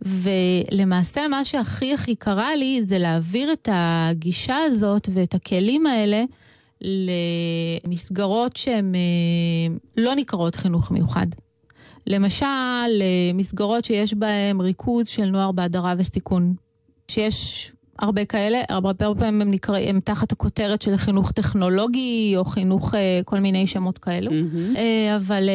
[0.02, 6.24] ולמעשה מה שהכי הכי קרה לי זה להעביר את הגישה הזאת ואת הכלים האלה
[6.82, 11.28] למסגרות שהן אה, לא נקראות חינוך מיוחד.
[12.08, 12.46] למשל,
[13.34, 16.54] מסגרות שיש בהן ריכוז של נוער בהדרה וסיכון.
[17.12, 22.96] שיש הרבה כאלה, הרבה פעמים הם נקראים, הם תחת הכותרת של חינוך טכנולוגי או חינוך
[22.96, 24.32] אה, כל מיני שמות כאלו.
[24.32, 24.80] Mm-hmm.
[25.16, 25.50] אבל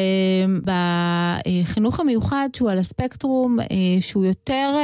[0.65, 3.57] בחינוך המיוחד שהוא על הספקטרום,
[3.99, 4.75] שהוא יותר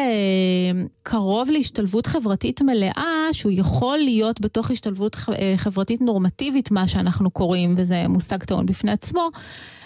[1.04, 5.16] קרוב להשתלבות חברתית מלאה, שהוא יכול להיות בתוך השתלבות
[5.58, 9.30] חברתית נורמטיבית, מה שאנחנו קוראים, וזה מושג טעון בפני עצמו.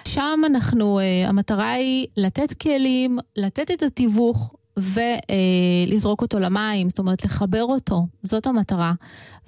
[0.07, 7.63] שם אנחנו, המטרה היא לתת כלים, לתת את התיווך, ולזרוק אותו למים, זאת אומרת לחבר
[7.63, 8.93] אותו, זאת המטרה.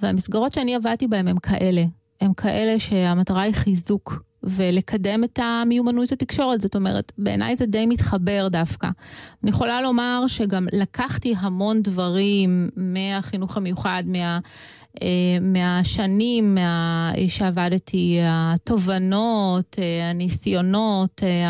[0.01, 1.83] והמסגרות שאני עבדתי בהן הן כאלה,
[2.21, 8.47] הן כאלה שהמטרה היא חיזוק ולקדם את המיומנות התקשורת, זאת אומרת, בעיניי זה די מתחבר
[8.51, 8.87] דווקא.
[9.43, 14.39] אני יכולה לומר שגם לקחתי המון דברים מהחינוך המיוחד, מה...
[15.01, 17.11] אה, מהשנים מה...
[17.27, 21.45] שעבדתי, התובנות, אה, הניסיונות, אה,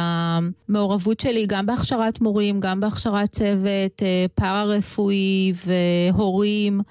[0.70, 4.04] המעורבות שלי גם בהכשרת מורים, גם בהכשרת צוות
[4.36, 6.82] פארה-רפואי והורים.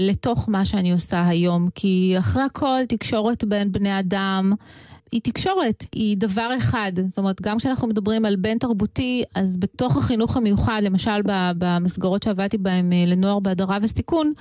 [0.00, 4.52] לתוך מה שאני עושה היום, כי אחרי הכל תקשורת בין בני אדם
[5.12, 6.92] היא תקשורת, היא דבר אחד.
[7.08, 11.20] זאת אומרת, גם כשאנחנו מדברים על בין תרבותי, אז בתוך החינוך המיוחד, למשל
[11.58, 14.32] במסגרות שעבדתי בהן לנוער בהדרה וסיכון,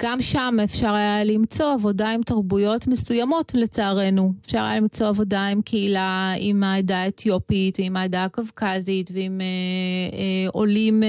[0.00, 4.32] גם שם אפשר היה למצוא עבודה עם תרבויות מסוימות לצערנו.
[4.46, 9.46] אפשר היה למצוא עבודה עם קהילה, עם העדה האתיופית, ועם העדה הקווקזית, ועם אה,
[10.18, 11.08] אה, עולים אה,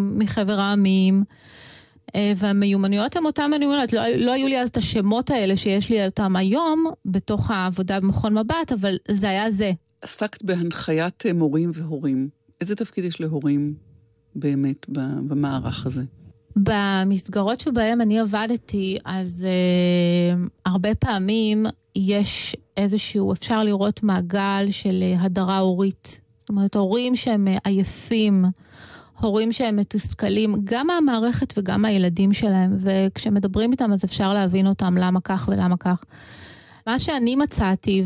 [0.00, 1.24] מחבר העמים.
[2.14, 6.06] אה, והמיומנויות הן אותן מיומנויות, לא, לא היו לי אז את השמות האלה שיש לי
[6.06, 9.72] אותם היום בתוך העבודה במכון מבט, אבל זה היה זה.
[10.02, 12.28] עסקת בהנחיית מורים והורים.
[12.60, 13.74] איזה תפקיד יש להורים
[14.34, 14.86] באמת
[15.28, 16.02] במערך הזה?
[16.62, 25.24] במסגרות שבהן אני עבדתי, אז uh, הרבה פעמים יש איזשהו, אפשר לראות מעגל של uh,
[25.24, 26.20] הדרה הורית.
[26.38, 28.44] זאת אומרת, הורים שהם uh, עייפים,
[29.20, 35.20] הורים שהם מתוסכלים, גם מהמערכת וגם מהילדים שלהם, וכשמדברים איתם אז אפשר להבין אותם למה
[35.20, 36.04] כך ולמה כך.
[36.86, 38.02] מה שאני מצאתי,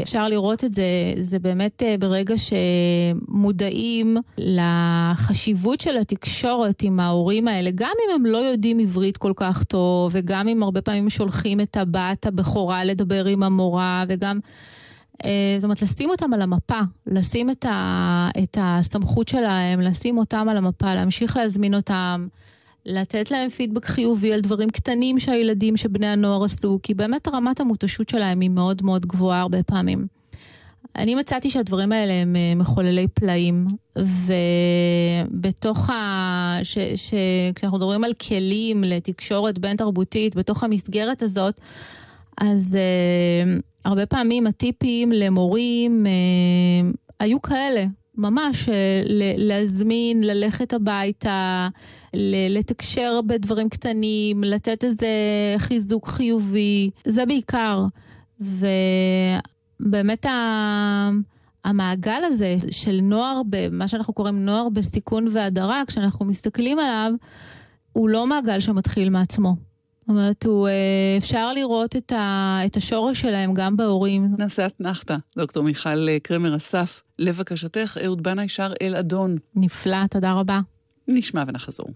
[0.00, 0.84] ואפשר לראות את זה,
[1.20, 8.38] זה באמת אה, ברגע שמודעים לחשיבות של התקשורת עם ההורים האלה, גם אם הם לא
[8.38, 13.42] יודעים עברית כל כך טוב, וגם אם הרבה פעמים שולחים את הבת הבכורה לדבר עם
[13.42, 14.38] המורה, וגם...
[15.24, 20.48] אה, זאת אומרת, לשים אותם על המפה, לשים את, ה, את הסמכות שלהם, לשים אותם
[20.50, 22.26] על המפה, להמשיך להזמין אותם.
[22.86, 28.08] לתת להם פידבק חיובי על דברים קטנים שהילדים, שבני הנוער עשו, כי באמת רמת המותשות
[28.08, 30.06] שלהם היא מאוד מאוד גבוהה הרבה פעמים.
[30.96, 33.66] אני מצאתי שהדברים האלה הם אה, מחוללי פלאים,
[33.98, 36.58] ובתוך ה...
[36.62, 36.78] ש...
[36.78, 37.14] ש...
[37.54, 41.60] כשאנחנו מדברים על כלים לתקשורת בין תרבותית, בתוך המסגרת הזאת,
[42.40, 47.84] אז uh, הרבה פעמים הטיפים למורים uh, היו כאלה,
[48.16, 49.02] ממש אה,
[49.36, 51.68] להזמין, ללכת הביתה,
[52.50, 55.08] לתקשר בדברים קטנים, לתת איזה
[55.58, 57.84] חיזוק חיובי, זה בעיקר.
[59.80, 60.26] ובאמת
[61.64, 67.12] המעגל הזה של נוער, מה שאנחנו קוראים נוער בסיכון והדרה, כשאנחנו מסתכלים עליו,
[67.92, 69.56] הוא לא מעגל שמתחיל מעצמו.
[70.04, 74.28] זאת אומרת, אה, אפשר לראות את, ה, את השורש שלהם גם בהורים.
[74.38, 77.02] נעשה אתנחתא, דוקטור מיכל אה, קרמר אסף.
[77.18, 79.36] לבקשתך, אהוד בנאי שר אל אדון.
[79.56, 80.60] נפלא, תודה רבה.
[81.08, 81.86] נשמע ונחזור.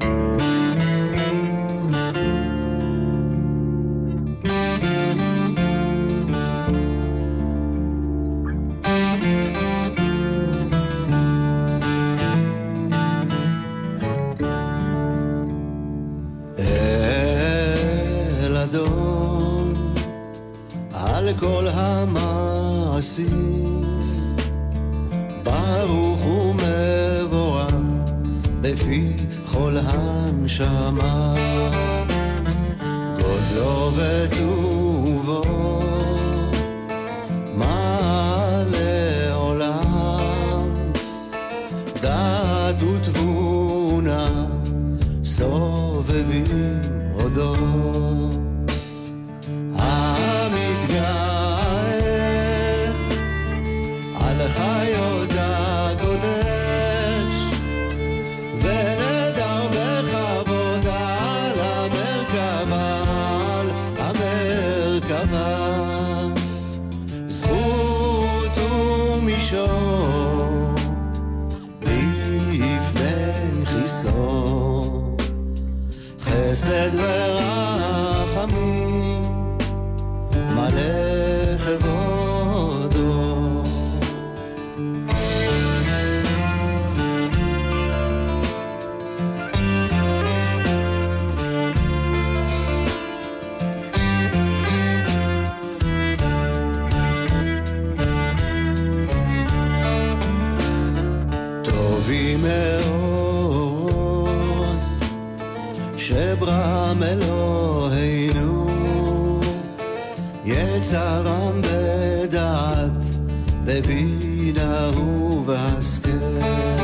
[113.86, 116.77] wieder Uwe Haskell.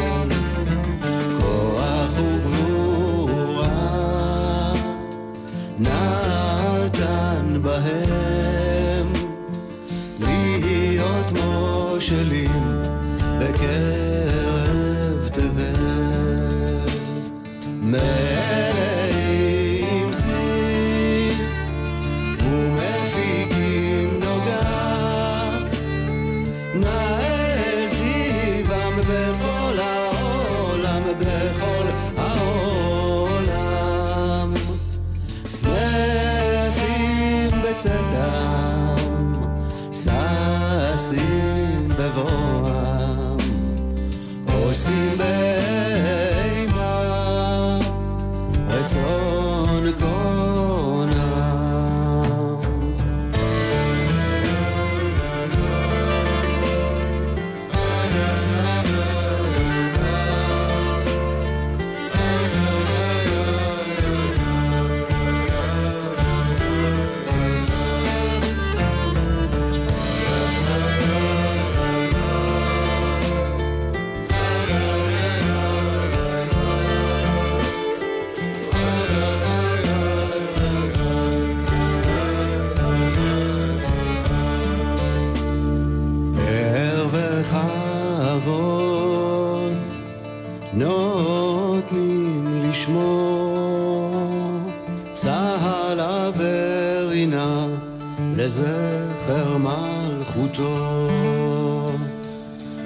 [100.59, 101.89] מלכותו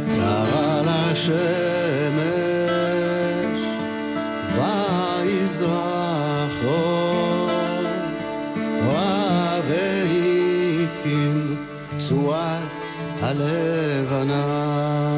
[0.09, 1.29] קרא לשמש
[4.55, 7.49] ויזרח אור
[9.69, 11.57] והתקין
[11.99, 12.83] צורת
[13.23, 15.18] הלבנה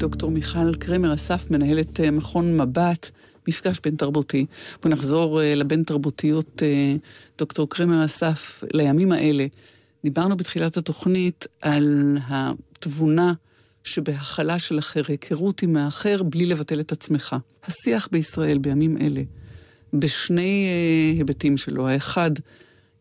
[0.00, 3.10] דוקטור מיכל קרמר אסף, מנהלת אה, מכון מבט,
[3.48, 4.46] מפגש בין תרבותי.
[4.82, 6.94] בואו נחזור אה, לבין תרבותיות, אה,
[7.38, 9.46] דוקטור קרמר אסף, לימים האלה.
[10.04, 13.32] דיברנו בתחילת התוכנית על התבונה
[13.84, 17.36] שבהכלה של אחר, היכרות עם האחר בלי לבטל את עצמך.
[17.64, 19.22] השיח בישראל בימים אלה,
[19.92, 20.68] בשני
[21.18, 21.88] היבטים שלו.
[21.88, 22.30] האחד,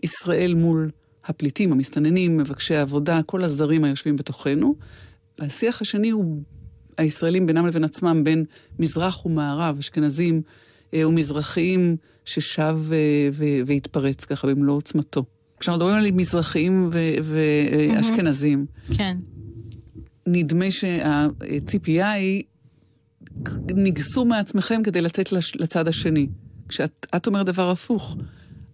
[0.04, 0.90] ישראל מול
[1.26, 4.76] הפליטים, המסתננים, מבקשי העבודה, כל הזרים היושבים בתוכנו.
[5.40, 6.42] והשיח השני הוא
[7.00, 8.46] הישראלים בינם לבין עצמם, בין
[8.80, 10.42] מזרח ומערב, אשכנזים
[10.94, 13.30] אה, ומזרחיים, ששב אה,
[13.66, 15.26] והתפרץ ככה במלוא עוצמתו.
[15.60, 16.90] כשאנחנו מדברים על מזרחיים
[17.24, 18.66] ואשכנזים,
[18.98, 19.18] כן.
[20.28, 22.44] נדמה שהציפייה היא,
[23.74, 26.28] ניגסו מעצמכם כדי לתת לצד השני.
[26.70, 28.18] כשאת את אומרת דבר הפוך,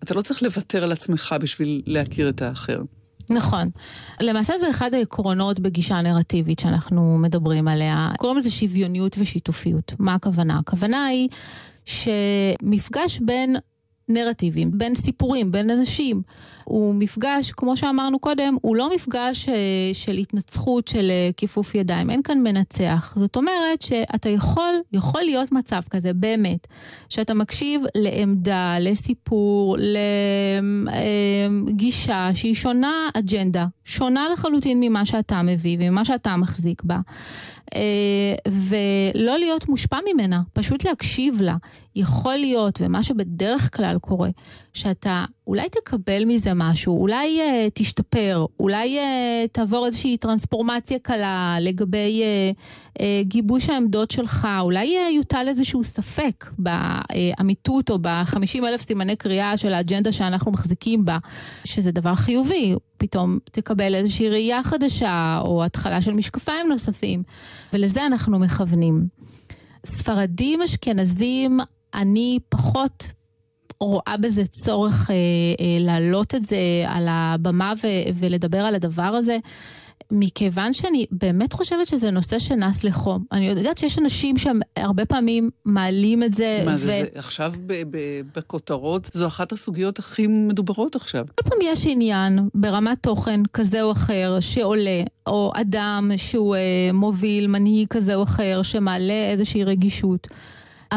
[0.04, 2.82] אתה לא צריך לוותר על עצמך בשביל להכיר את האחר.
[3.30, 3.70] נכון.
[4.22, 8.12] למעשה זה אחד העקרונות בגישה נרטיבית שאנחנו מדברים עליה.
[8.18, 9.94] קוראים לזה שוויוניות ושיתופיות.
[10.00, 10.60] מה הכוונה?
[10.60, 11.30] הכוונה היא
[11.86, 13.56] שמפגש בין
[14.10, 16.22] נרטיבים, בין סיפורים, בין אנשים.
[16.64, 19.54] הוא מפגש, כמו שאמרנו קודם, הוא לא מפגש אה,
[19.94, 23.14] של התנצחות, של אה, כיפוף ידיים, אין כאן מנצח.
[23.20, 26.68] זאת אומרת שאתה יכול, יכול להיות מצב כזה, באמת,
[27.10, 29.78] שאתה מקשיב לעמדה, לסיפור,
[31.68, 37.00] לגישה שהיא שונה אג'נדה, שונה לחלוטין ממה שאתה מביא וממה שאתה מחזיק בה.
[37.76, 41.56] אה, ולא להיות מושפע ממנה, פשוט להקשיב לה.
[41.96, 44.30] יכול להיות, ומה שבדרך כלל קורה,
[44.74, 52.24] שאתה אולי תקבל מזה משהו, אולי uh, תשתפר, אולי uh, תעבור איזושהי טרנספורמציה קלה לגבי
[52.24, 52.56] uh,
[53.00, 59.58] uh, גיבוש העמדות שלך, אולי uh, יוטל איזשהו ספק באמיתות או ב-50 אלף סימני קריאה
[59.58, 61.18] של האג'נדה שאנחנו מחזיקים בה,
[61.64, 62.76] שזה דבר חיובי.
[62.98, 67.24] פתאום תקבל איזושהי ראייה חדשה, או התחלה של משקפיים נוספים,
[67.74, 69.08] ולזה אנחנו מכוונים.
[69.86, 71.60] ספרדים, אשכנזים,
[71.94, 73.12] אני פחות
[73.86, 76.58] רואה בזה צורך אה, אה, להעלות את זה
[76.88, 79.38] על הבמה ו- ולדבר על הדבר הזה.
[80.12, 83.24] מכיוון שאני באמת חושבת שזה נושא שנס לחום.
[83.32, 86.62] אני יודעת שיש אנשים שהם הרבה פעמים מעלים את זה.
[86.66, 86.78] מה ו...
[86.78, 91.26] זה, זה עכשיו ב- ב- בכותרות, זו אחת הסוגיות הכי מדוברות עכשיו.
[91.36, 96.62] כל פעם יש עניין ברמת תוכן כזה או אחר שעולה, או אדם שהוא אה,
[96.94, 100.28] מוביל, מנהיג כזה או אחר, שמעלה איזושהי רגישות.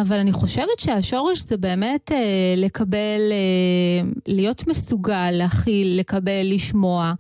[0.01, 7.13] אבל אני חושבת שהשורש זה באמת אה, לקבל, אה, להיות מסוגל להכיל, לקבל, לשמוע.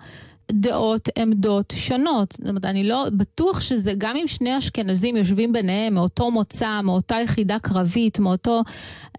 [0.52, 2.32] דעות, עמדות שונות.
[2.32, 7.16] זאת אומרת, אני לא, בטוח שזה גם אם שני אשכנזים יושבים ביניהם מאותו מוצא, מאותה
[7.24, 8.62] יחידה קרבית, מאותו,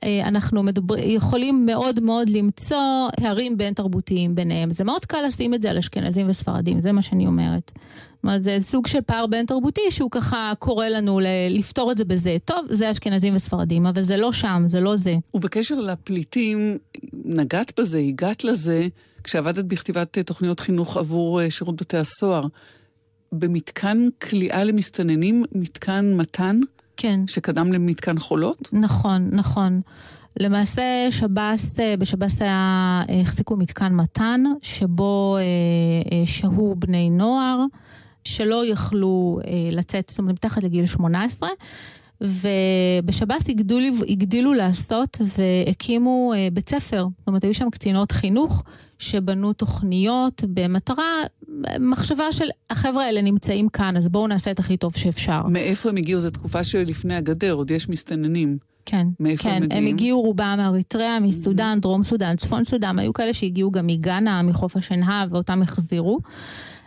[0.03, 4.71] אה, אנחנו מדבר, יכולים מאוד מאוד למצוא פערים בין תרבותיים ביניהם.
[4.71, 7.71] זה מאוד קל לשים את זה על אשכנזים וספרדים, זה מה שאני אומרת.
[8.19, 12.05] זאת אומרת, זה סוג של פער בין תרבותי שהוא ככה קורא לנו לפתור את זה
[12.05, 12.37] בזה.
[12.45, 15.15] טוב, זה אשכנזים וספרדים, אבל זה לא שם, זה לא זה.
[15.33, 16.77] ובקשר לפליטים,
[17.25, 18.87] נגעת בזה, הגעת לזה.
[19.23, 22.43] כשעבדת בכתיבת אה, תוכניות חינוך עבור אה, שירות בתי הסוהר,
[23.31, 26.59] במתקן כליאה למסתננים, מתקן מתן?
[26.97, 27.19] כן.
[27.27, 28.69] שקדם למתקן חולות?
[28.73, 29.81] נכון, נכון.
[30.39, 35.37] למעשה שב"ס, אה, בשב"ס היה, החזיקו מתקן מתן, שבו
[36.25, 37.65] שהו בני נוער
[38.23, 39.39] שלא יכלו
[39.71, 41.49] לצאת, זאת אומרת, מתחת לגיל 18.
[42.21, 47.07] ובשב"ס הגדילו, הגדילו לעשות והקימו בית ספר.
[47.19, 48.63] זאת אומרת, היו שם קצינות חינוך
[48.99, 51.13] שבנו תוכניות במטרה,
[51.79, 55.41] מחשבה של החבר'ה האלה נמצאים כאן, אז בואו נעשה את הכי טוב שאפשר.
[55.47, 56.19] מאיפה הם הגיעו?
[56.19, 58.57] זו תקופה שלפני הגדר, עוד יש מסתננים.
[58.85, 59.87] כן, מאיפה כן, הם מגיעים?
[59.87, 61.79] הם הגיעו רובם מאריתריאה, מסודאן.
[61.81, 66.19] דרום סודאן, צפון סודאן, היו כאלה שהגיעו גם מגאנה, מחוף השנהב, ואותם החזירו.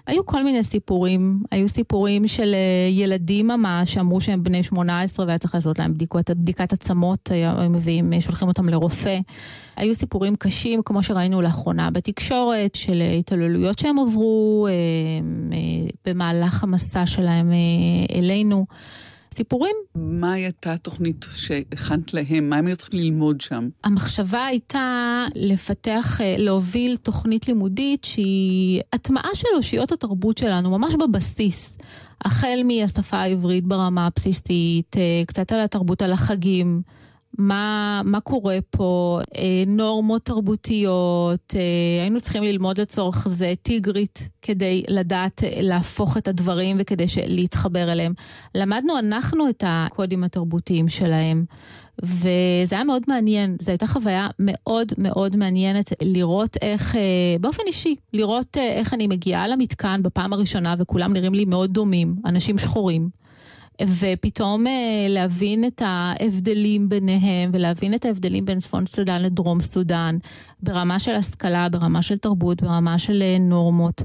[0.06, 5.38] היו כל מיני סיפורים, היו סיפורים של אה, ילדים ממש, שאמרו שהם בני 18 והיה
[5.38, 9.18] צריך לעשות להם בדיקות, בדיקת עצמות, היו מביאים, שולחים אותם לרופא.
[9.76, 14.72] היו סיפורים קשים, כמו שראינו לאחרונה בתקשורת, של התעללויות שהם עברו אה,
[15.56, 17.52] אה, במהלך המסע שלהם
[18.14, 18.66] אלינו.
[19.32, 19.76] סיפורים.
[19.94, 22.48] מה הייתה התוכנית שהכנת להם?
[22.48, 23.68] מה הם היו צריכים ללמוד שם?
[23.84, 31.78] המחשבה הייתה לפתח, אה, להוביל תוכנית לימודית שהיא הטמעה של אושיות התרבות שלנו, ממש בבסיס.
[32.24, 36.82] החל מהשפה העברית ברמה הבסיסית, אה, קצת על התרבות, על החגים.
[37.38, 44.84] מה, מה קורה פה, אה, נורמות תרבותיות, אה, היינו צריכים ללמוד לצורך זה טיגרית כדי
[44.88, 48.12] לדעת אה, להפוך את הדברים וכדי להתחבר אליהם.
[48.54, 51.44] למדנו אנחנו את הקודים התרבותיים שלהם.
[52.02, 56.94] וזה היה מאוד מעניין, זו הייתה חוויה מאוד מאוד מעניינת לראות איך,
[57.40, 62.58] באופן אישי, לראות איך אני מגיעה למתקן בפעם הראשונה וכולם נראים לי מאוד דומים, אנשים
[62.58, 63.21] שחורים.
[63.82, 64.72] ופתאום אה,
[65.08, 70.18] להבין את ההבדלים ביניהם ולהבין את ההבדלים בין צפון סודאן לדרום סודאן
[70.62, 74.02] ברמה של השכלה, ברמה של תרבות, ברמה של אה, נורמות.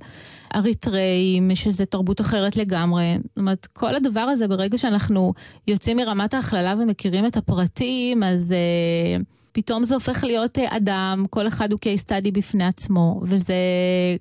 [0.55, 3.17] אריתראים, שזה תרבות אחרת לגמרי.
[3.25, 5.33] זאת אומרת, כל הדבר הזה, ברגע שאנחנו
[5.67, 11.71] יוצאים מרמת ההכללה ומכירים את הפרטים, אז uh, פתאום זה הופך להיות אדם, כל אחד
[11.71, 13.55] הוא case study בפני עצמו, וזה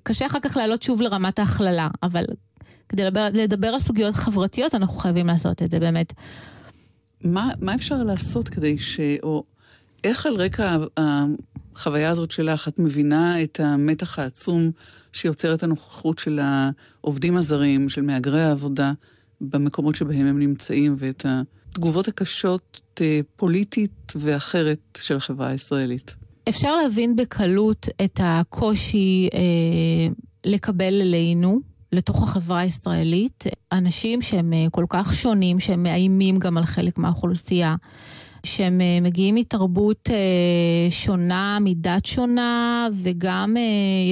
[0.03, 2.23] קשה אחר כך לעלות שוב לרמת ההכללה, אבל
[2.89, 6.13] כדי לדבר, לדבר על סוגיות חברתיות, אנחנו חייבים לעשות את זה באמת.
[7.23, 8.99] מה, מה אפשר לעשות כדי ש...
[9.23, 9.43] או
[10.03, 14.71] איך על רקע החוויה הזאת שלך, את מבינה את המתח העצום
[15.13, 18.93] שיוצרת הנוכחות של העובדים הזרים, של מהגרי העבודה,
[19.41, 26.15] במקומות שבהם הם נמצאים, ואת התגובות הקשות אה, פוליטית ואחרת של החברה הישראלית?
[26.49, 30.13] אפשר להבין בקלות את הקושי אה,
[30.45, 31.59] לקבל אלינו
[31.91, 37.75] לתוך החברה הישראלית, אנשים שהם אה, כל כך שונים, שהם מאיימים גם על חלק מהאוכלוסייה.
[38.43, 43.55] שהם אה, מגיעים מתרבות אה, שונה, מדת שונה, וגם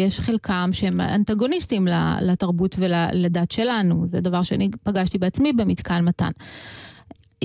[0.06, 1.88] יש חלקם שהם אנטגוניסטים
[2.22, 4.08] לתרבות ולדת שלנו.
[4.08, 6.32] זה דבר שאני פגשתי בעצמי במתקן מתן.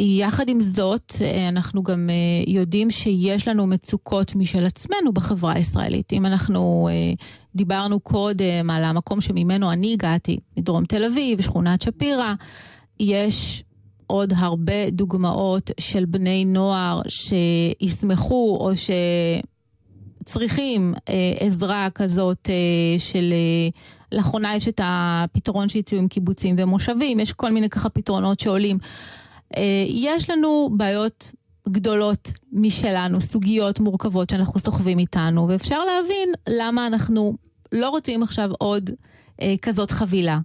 [0.00, 6.12] יחד עם זאת, אה, אנחנו גם אה, יודעים שיש לנו מצוקות משל עצמנו בחברה הישראלית.
[6.12, 7.12] אם אנחנו אה,
[7.54, 12.34] דיברנו קודם על המקום שממנו אני הגעתי, מדרום תל אביב, שכונת שפירא,
[13.00, 13.64] יש
[14.06, 18.72] עוד הרבה דוגמאות של בני נוער שישמחו או
[20.24, 20.94] שצריכים
[21.40, 22.50] עזרה כזאת
[22.98, 23.34] של...
[24.12, 28.78] לאחרונה יש את הפתרון שהציעו עם קיבוצים ומושבים, יש כל מיני ככה פתרונות שעולים.
[29.56, 31.32] אה, יש לנו בעיות
[31.68, 37.34] גדולות משלנו, סוגיות מורכבות שאנחנו סוחבים איתנו, ואפשר להבין למה אנחנו
[37.72, 38.90] לא רוצים עכשיו עוד
[39.42, 40.38] אה, כזאת חבילה.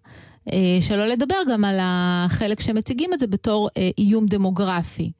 [0.53, 5.11] אה, שלא לדבר גם על החלק שמציגים את זה בתור אה, איום דמוגרפי,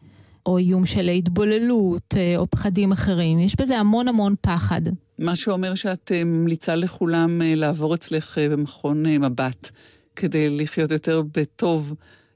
[0.46, 3.40] או איום של התבוללות, אה, או פחדים אחרים.
[3.40, 4.82] יש בזה המון המון פחד.
[5.20, 9.72] מה שאומר שאת אה, ממליצה לכולם לעבור אצלך במכון מבט,
[10.16, 11.94] כדי לחיות יותר בטוב.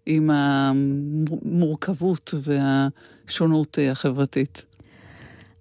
[0.09, 4.65] עם המורכבות והשונות אה, החברתית.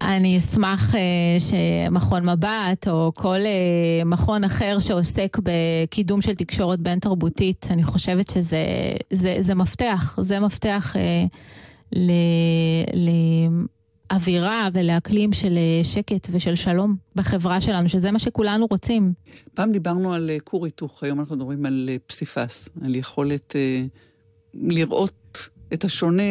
[0.00, 1.00] אני אשמח אה,
[1.40, 8.30] שמכון מבט או כל אה, מכון אחר שעוסק בקידום של תקשורת בין תרבותית, אני חושבת
[8.30, 8.64] שזה
[9.10, 10.96] זה, זה מפתח, זה מפתח
[11.92, 12.10] ל,
[14.12, 19.12] לאווירה ולאקלים של שקט ושל שלום בחברה שלנו, שזה מה שכולנו רוצים.
[19.54, 23.54] פעם דיברנו על כור היתוך, היום אנחנו מדברים על פסיפס, על יכולת...
[24.60, 26.22] לראות את השונה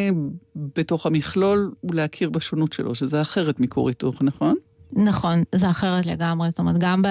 [0.56, 4.54] בתוך המכלול ולהכיר בשונות שלו, שזה אחרת מכור היתוך, נכון?
[4.92, 6.50] נכון, זה אחרת לגמרי.
[6.50, 7.02] זאת אומרת, גם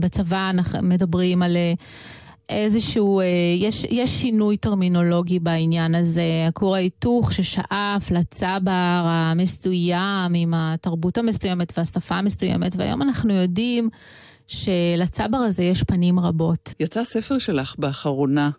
[0.00, 1.72] בצבא אנחנו מדברים על אה,
[2.48, 3.24] איזשהו, אה,
[3.58, 6.22] יש, יש שינוי טרמינולוגי בעניין הזה.
[6.48, 13.88] הכור ההיתוך ששאף לצבר המסוים עם התרבות המסוימת והשפה המסוימת, והיום אנחנו יודעים
[14.46, 16.74] שלצבר הזה יש פנים רבות.
[16.80, 18.50] יצא ספר שלך באחרונה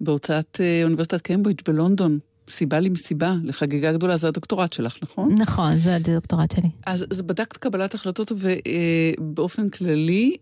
[0.00, 2.18] בהוצאת אה, אוניברסיטת קיימברידג' בלונדון.
[2.50, 5.34] סיבה למסיבה, לחגיגה גדולה, זה הדוקטורט שלך, נכון?
[5.38, 6.68] נכון, זה הדוקטורט שלי.
[6.86, 10.36] אז, אז בדקת קבלת החלטות ובאופן אה, כללי,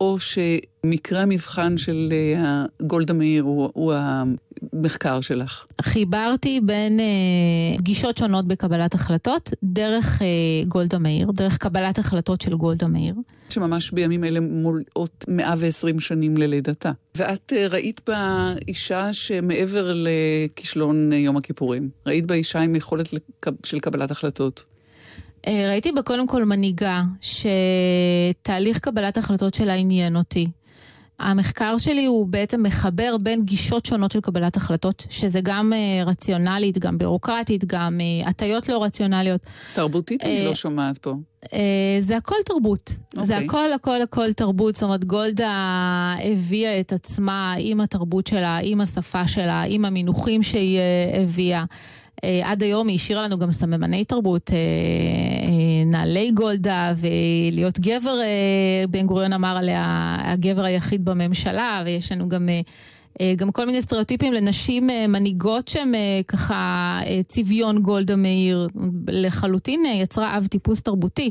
[0.00, 3.94] או שמקרה המבחן של אה, גולדה מאיר הוא, הוא
[4.72, 5.66] המחקר שלך?
[5.82, 10.26] חיברתי בין אה, פגישות שונות בקבלת החלטות דרך אה,
[10.68, 13.14] גולדה מאיר, דרך קבלת החלטות של גולדה מאיר.
[13.50, 16.92] שממש בימים אלה מולאות 120 שנים ללידתה.
[17.14, 23.12] ואת אה, ראית בה אישה שמעבר לכישלון אה, יום הכיפורים, ראית בה אישה עם יכולת
[23.12, 23.52] לקב...
[23.64, 24.64] של קבלת החלטות.
[25.46, 30.46] אה, ראיתי בה קודם כל מנהיגה, שתהליך קבלת החלטות שלה עניין אותי.
[31.18, 36.78] המחקר שלי הוא בעצם מחבר בין גישות שונות של קבלת החלטות, שזה גם uh, רציונלית,
[36.78, 39.40] גם בירוקרטית, גם uh, הטיות לא רציונליות.
[39.74, 41.14] תרבותית אני לא שומעת פה.
[42.00, 42.90] זה הכל תרבות.
[42.90, 43.24] Okay.
[43.24, 43.46] זה אוקיי.
[43.46, 44.74] הכל הכל הכל תרבות.
[44.74, 45.50] זאת אומרת, גולדה
[46.32, 50.78] הביאה את עצמה עם התרבות שלה, עם השפה שלה, עם המינוחים שהיא
[51.22, 51.64] הביאה.
[52.24, 58.18] אה, עד היום היא השאירה לנו גם סממני תרבות, אה, אה, נעלי גולדה, ולהיות גבר,
[58.90, 62.48] בן גוריון אמר עליה, הגבר היחיד בממשלה, ויש לנו גם...
[63.36, 65.92] גם כל מיני סטריאוטיפים לנשים מנהיגות שהן
[66.28, 68.66] ככה צביון גולדה מאיר,
[69.08, 71.30] לחלוטין יצרה אב טיפוס תרבותי.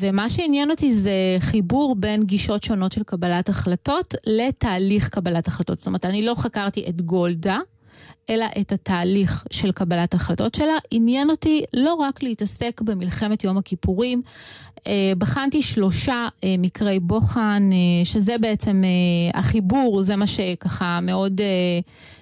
[0.00, 5.78] ומה שעניין אותי זה חיבור בין גישות שונות של קבלת החלטות לתהליך קבלת החלטות.
[5.78, 7.58] זאת אומרת, אני לא חקרתי את גולדה,
[8.30, 10.78] אלא את התהליך של קבלת החלטות שלה.
[10.90, 14.22] עניין אותי לא רק להתעסק במלחמת יום הכיפורים,
[14.86, 18.82] אה, בחנתי שלושה אה, מקרי בוחן, אה, שזה בעצם
[19.34, 21.40] החיבור, זה מה שככה מאוד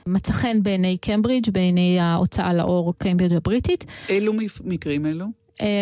[0.06, 3.84] מצא חן בעיני קמברידג', בעיני ההוצאה לאור קמברידג' הבריטית.
[4.08, 4.32] אילו
[4.64, 5.26] מקרים אלו?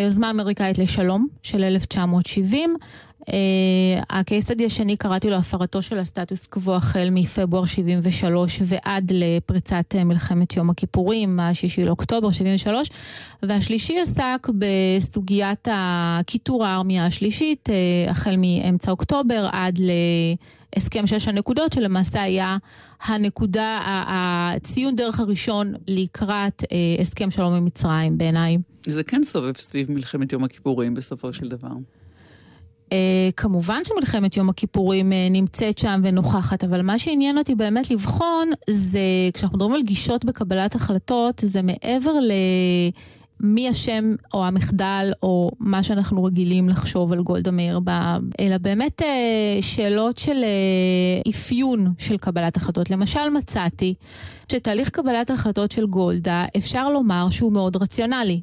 [0.05, 2.76] יוזמה אמריקאית לשלום של 1970,
[3.27, 3.33] Uh,
[4.11, 10.57] הקייסדי השני קראתי לו הפרתו של הסטטוס קוו החל מפברואר 73 ועד לפריצת uh, מלחמת
[10.57, 12.89] יום הכיפורים, השישי לאוקטובר 73,
[13.43, 19.79] והשלישי עסק בסוגיית הקיטור הארמיה השלישית, uh, החל מאמצע אוקטובר עד
[20.77, 22.57] להסכם שש הנקודות, שלמעשה היה
[23.03, 26.62] הנקודה, הציון דרך הראשון לקראת
[27.01, 28.57] הסכם שלום עם מצרים בעיניי.
[28.87, 31.68] זה כן סובב סביב מלחמת יום הכיפורים בסופו של דבר.
[32.87, 32.89] Uh,
[33.37, 39.01] כמובן שמלחמת יום הכיפורים uh, נמצאת שם ונוכחת, אבל מה שעניין אותי באמת לבחון זה,
[39.34, 42.12] כשאנחנו מדברים על גישות בקבלת החלטות, זה מעבר
[43.41, 47.80] למי אשם או המחדל או מה שאנחנו רגילים לחשוב על גולדה מאיר,
[48.41, 49.05] אלא באמת uh,
[49.61, 52.91] שאלות של uh, אפיון של קבלת החלטות.
[52.91, 53.95] למשל מצאתי
[54.53, 58.41] שתהליך קבלת ההחלטות של גולדה, אפשר לומר שהוא מאוד רציונלי.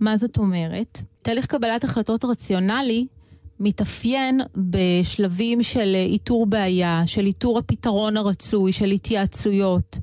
[0.00, 1.02] מה זאת אומרת?
[1.22, 3.06] תהליך קבלת החלטות רציונלי
[3.60, 9.98] מתאפיין בשלבים של איתור בעיה, של איתור הפתרון הרצוי, של התייעצויות,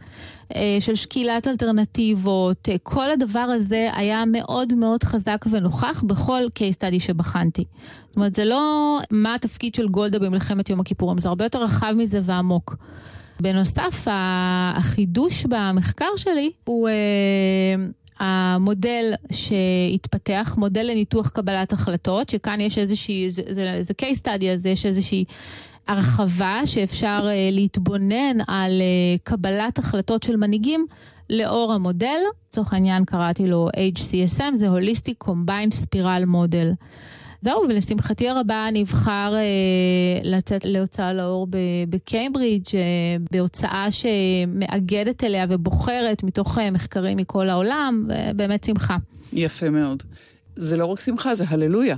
[0.56, 2.70] אה, של שקילת אלטרנטיבות.
[2.70, 7.64] אה, כל הדבר הזה היה מאוד מאוד חזק ונוכח בכל case study שבחנתי.
[8.08, 11.94] זאת אומרת, זה לא מה התפקיד של גולדה במלחמת יום הכיפורים, זה הרבה יותר רחב
[11.98, 12.76] מזה ועמוק.
[13.42, 14.08] בנוסף,
[14.76, 16.94] החידוש במחקר שלי הוא אה,
[18.22, 24.66] המודל שהתפתח, מודל לניתוח קבלת החלטות, שכאן יש איזושהי, זה, זה, זה case study, אז
[24.66, 25.26] יש איזושהי
[25.88, 30.86] הרחבה שאפשר uh, להתבונן על uh, קבלת החלטות של מנהיגים
[31.30, 32.18] לאור המודל.
[32.50, 36.86] לצורך העניין קראתי לו HCSM, זה Holistic Combined Spiral Model.
[37.42, 41.48] זהו, ולשמחתי הרבה נבחר אה, לצאת להוצאה לאור
[41.90, 42.82] בקיימברידג', אה,
[43.32, 48.98] בהוצאה שמאגדת אליה ובוחרת מתוך אה, מחקרים מכל העולם, באמת שמחה.
[49.34, 50.04] יפה מאוד.
[50.56, 51.96] זה לא רק שמחה, זה הללויה.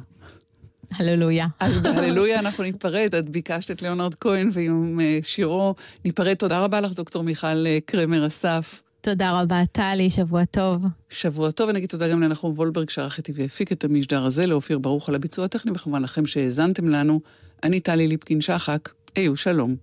[0.92, 1.48] הללויה.
[1.60, 3.16] אז בהללויה אנחנו ניפרד.
[3.16, 5.76] את ביקשת את ליאונרד כהן ועם אה, שירו
[6.06, 6.34] ניפרד.
[6.34, 8.84] תודה רבה לך, דוקטור מיכל אה, קרמר אסף.
[9.04, 10.86] תודה רבה, טלי, שבוע טוב.
[11.10, 15.10] שבוע טוב, ונגיד תודה גם לנחום וולברג שערך איתי והפיק את המשדר הזה, לאופיר ברוך
[15.10, 17.20] על הביצוע הטכני, וכמובן לכם שהאזנתם לנו.
[17.64, 19.76] אני טלי ליפקין-שחק, היו שלום.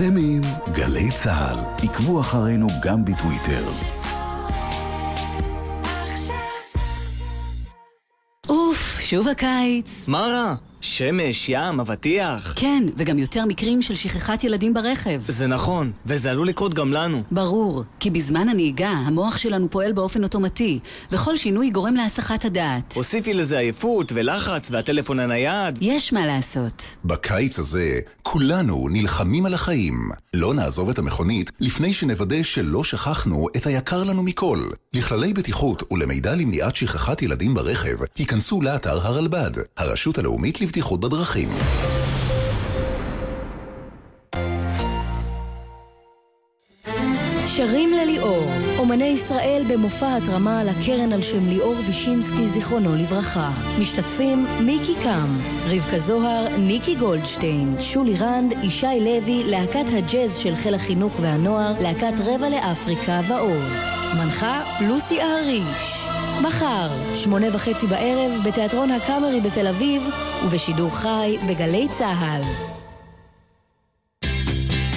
[0.00, 0.40] אתם עם
[0.72, 1.58] גלי צה"ל.
[1.84, 3.64] עקבו אחרינו גם בטוויטר.
[8.48, 10.08] אוף, שוב הקיץ.
[10.08, 10.69] מה רע?
[10.80, 12.52] שמש, ים, אבטיח.
[12.56, 15.22] כן, וגם יותר מקרים של שכחת ילדים ברכב.
[15.28, 17.22] זה נכון, וזה עלול לקרות גם לנו.
[17.30, 20.78] ברור, כי בזמן הנהיגה המוח שלנו פועל באופן אוטומטי,
[21.12, 22.92] וכל שינוי גורם להסחת הדעת.
[22.94, 25.78] הוסיפי לזה עייפות ולחץ והטלפון הנייד.
[25.80, 26.96] יש מה לעשות.
[27.04, 30.10] בקיץ הזה כולנו נלחמים על החיים.
[30.34, 34.58] לא נעזוב את המכונית לפני שנוודא שלא שכחנו את היקר לנו מכל.
[34.94, 41.48] לכללי בטיחות ולמידע למניעת שכחת ילדים ברכב, היכנסו לאתר הרלב"ד, הרשות הלאומית לבטיחות בדרכים.
[47.46, 48.44] שרים לליאור,
[48.78, 53.50] אומני ישראל במופע התרמה לקרן על שם ליאור וישינסקי זיכרונו לברכה.
[53.80, 55.28] משתתפים מיקי קם,
[55.70, 62.14] רבקה זוהר, ניקי גולדשטיין, שולי רנד, ישי לוי, להקת הג'אז של חיל החינוך והנוער, להקת
[62.18, 63.62] רבע לאפריקה ואור.
[64.18, 66.09] מנחה לוסי אהריש.
[66.40, 70.08] מחר, שמונה וחצי בערב, בתיאטרון הקאמרי בתל אביב,
[70.44, 72.42] ובשידור חי בגלי צה"ל.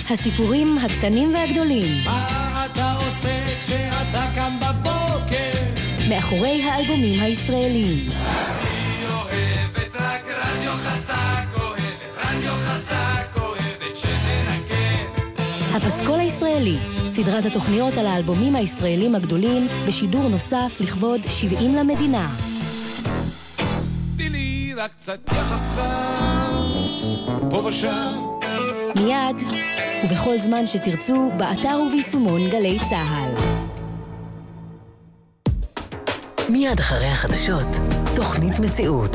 [0.10, 2.04] הסיפורים הקטנים והגדולים.
[2.06, 5.52] מה אתה עושה כשאתה קם בבוקר?
[6.10, 8.10] מאחורי האלבומים הישראליים.
[8.10, 15.06] אני אוהבת רק רדיו חזק, אוהבת רדיו חזק, אוהבת שננגן.
[15.76, 16.78] הפסקול הישראלי,
[17.16, 22.30] סדרת התוכניות על האלבומים הישראלים הגדולים, בשידור נוסף לכבוד 70 למדינה.
[24.18, 26.72] תני לי רק קצת יחס חם,
[27.50, 28.12] פה ושם.
[28.96, 29.36] מיד,
[30.06, 33.36] ובכל זמן שתרצו, באתר וביישומון גלי צה"ל.
[36.50, 37.68] מיד אחרי החדשות,
[38.16, 39.12] תוכנית מציאות.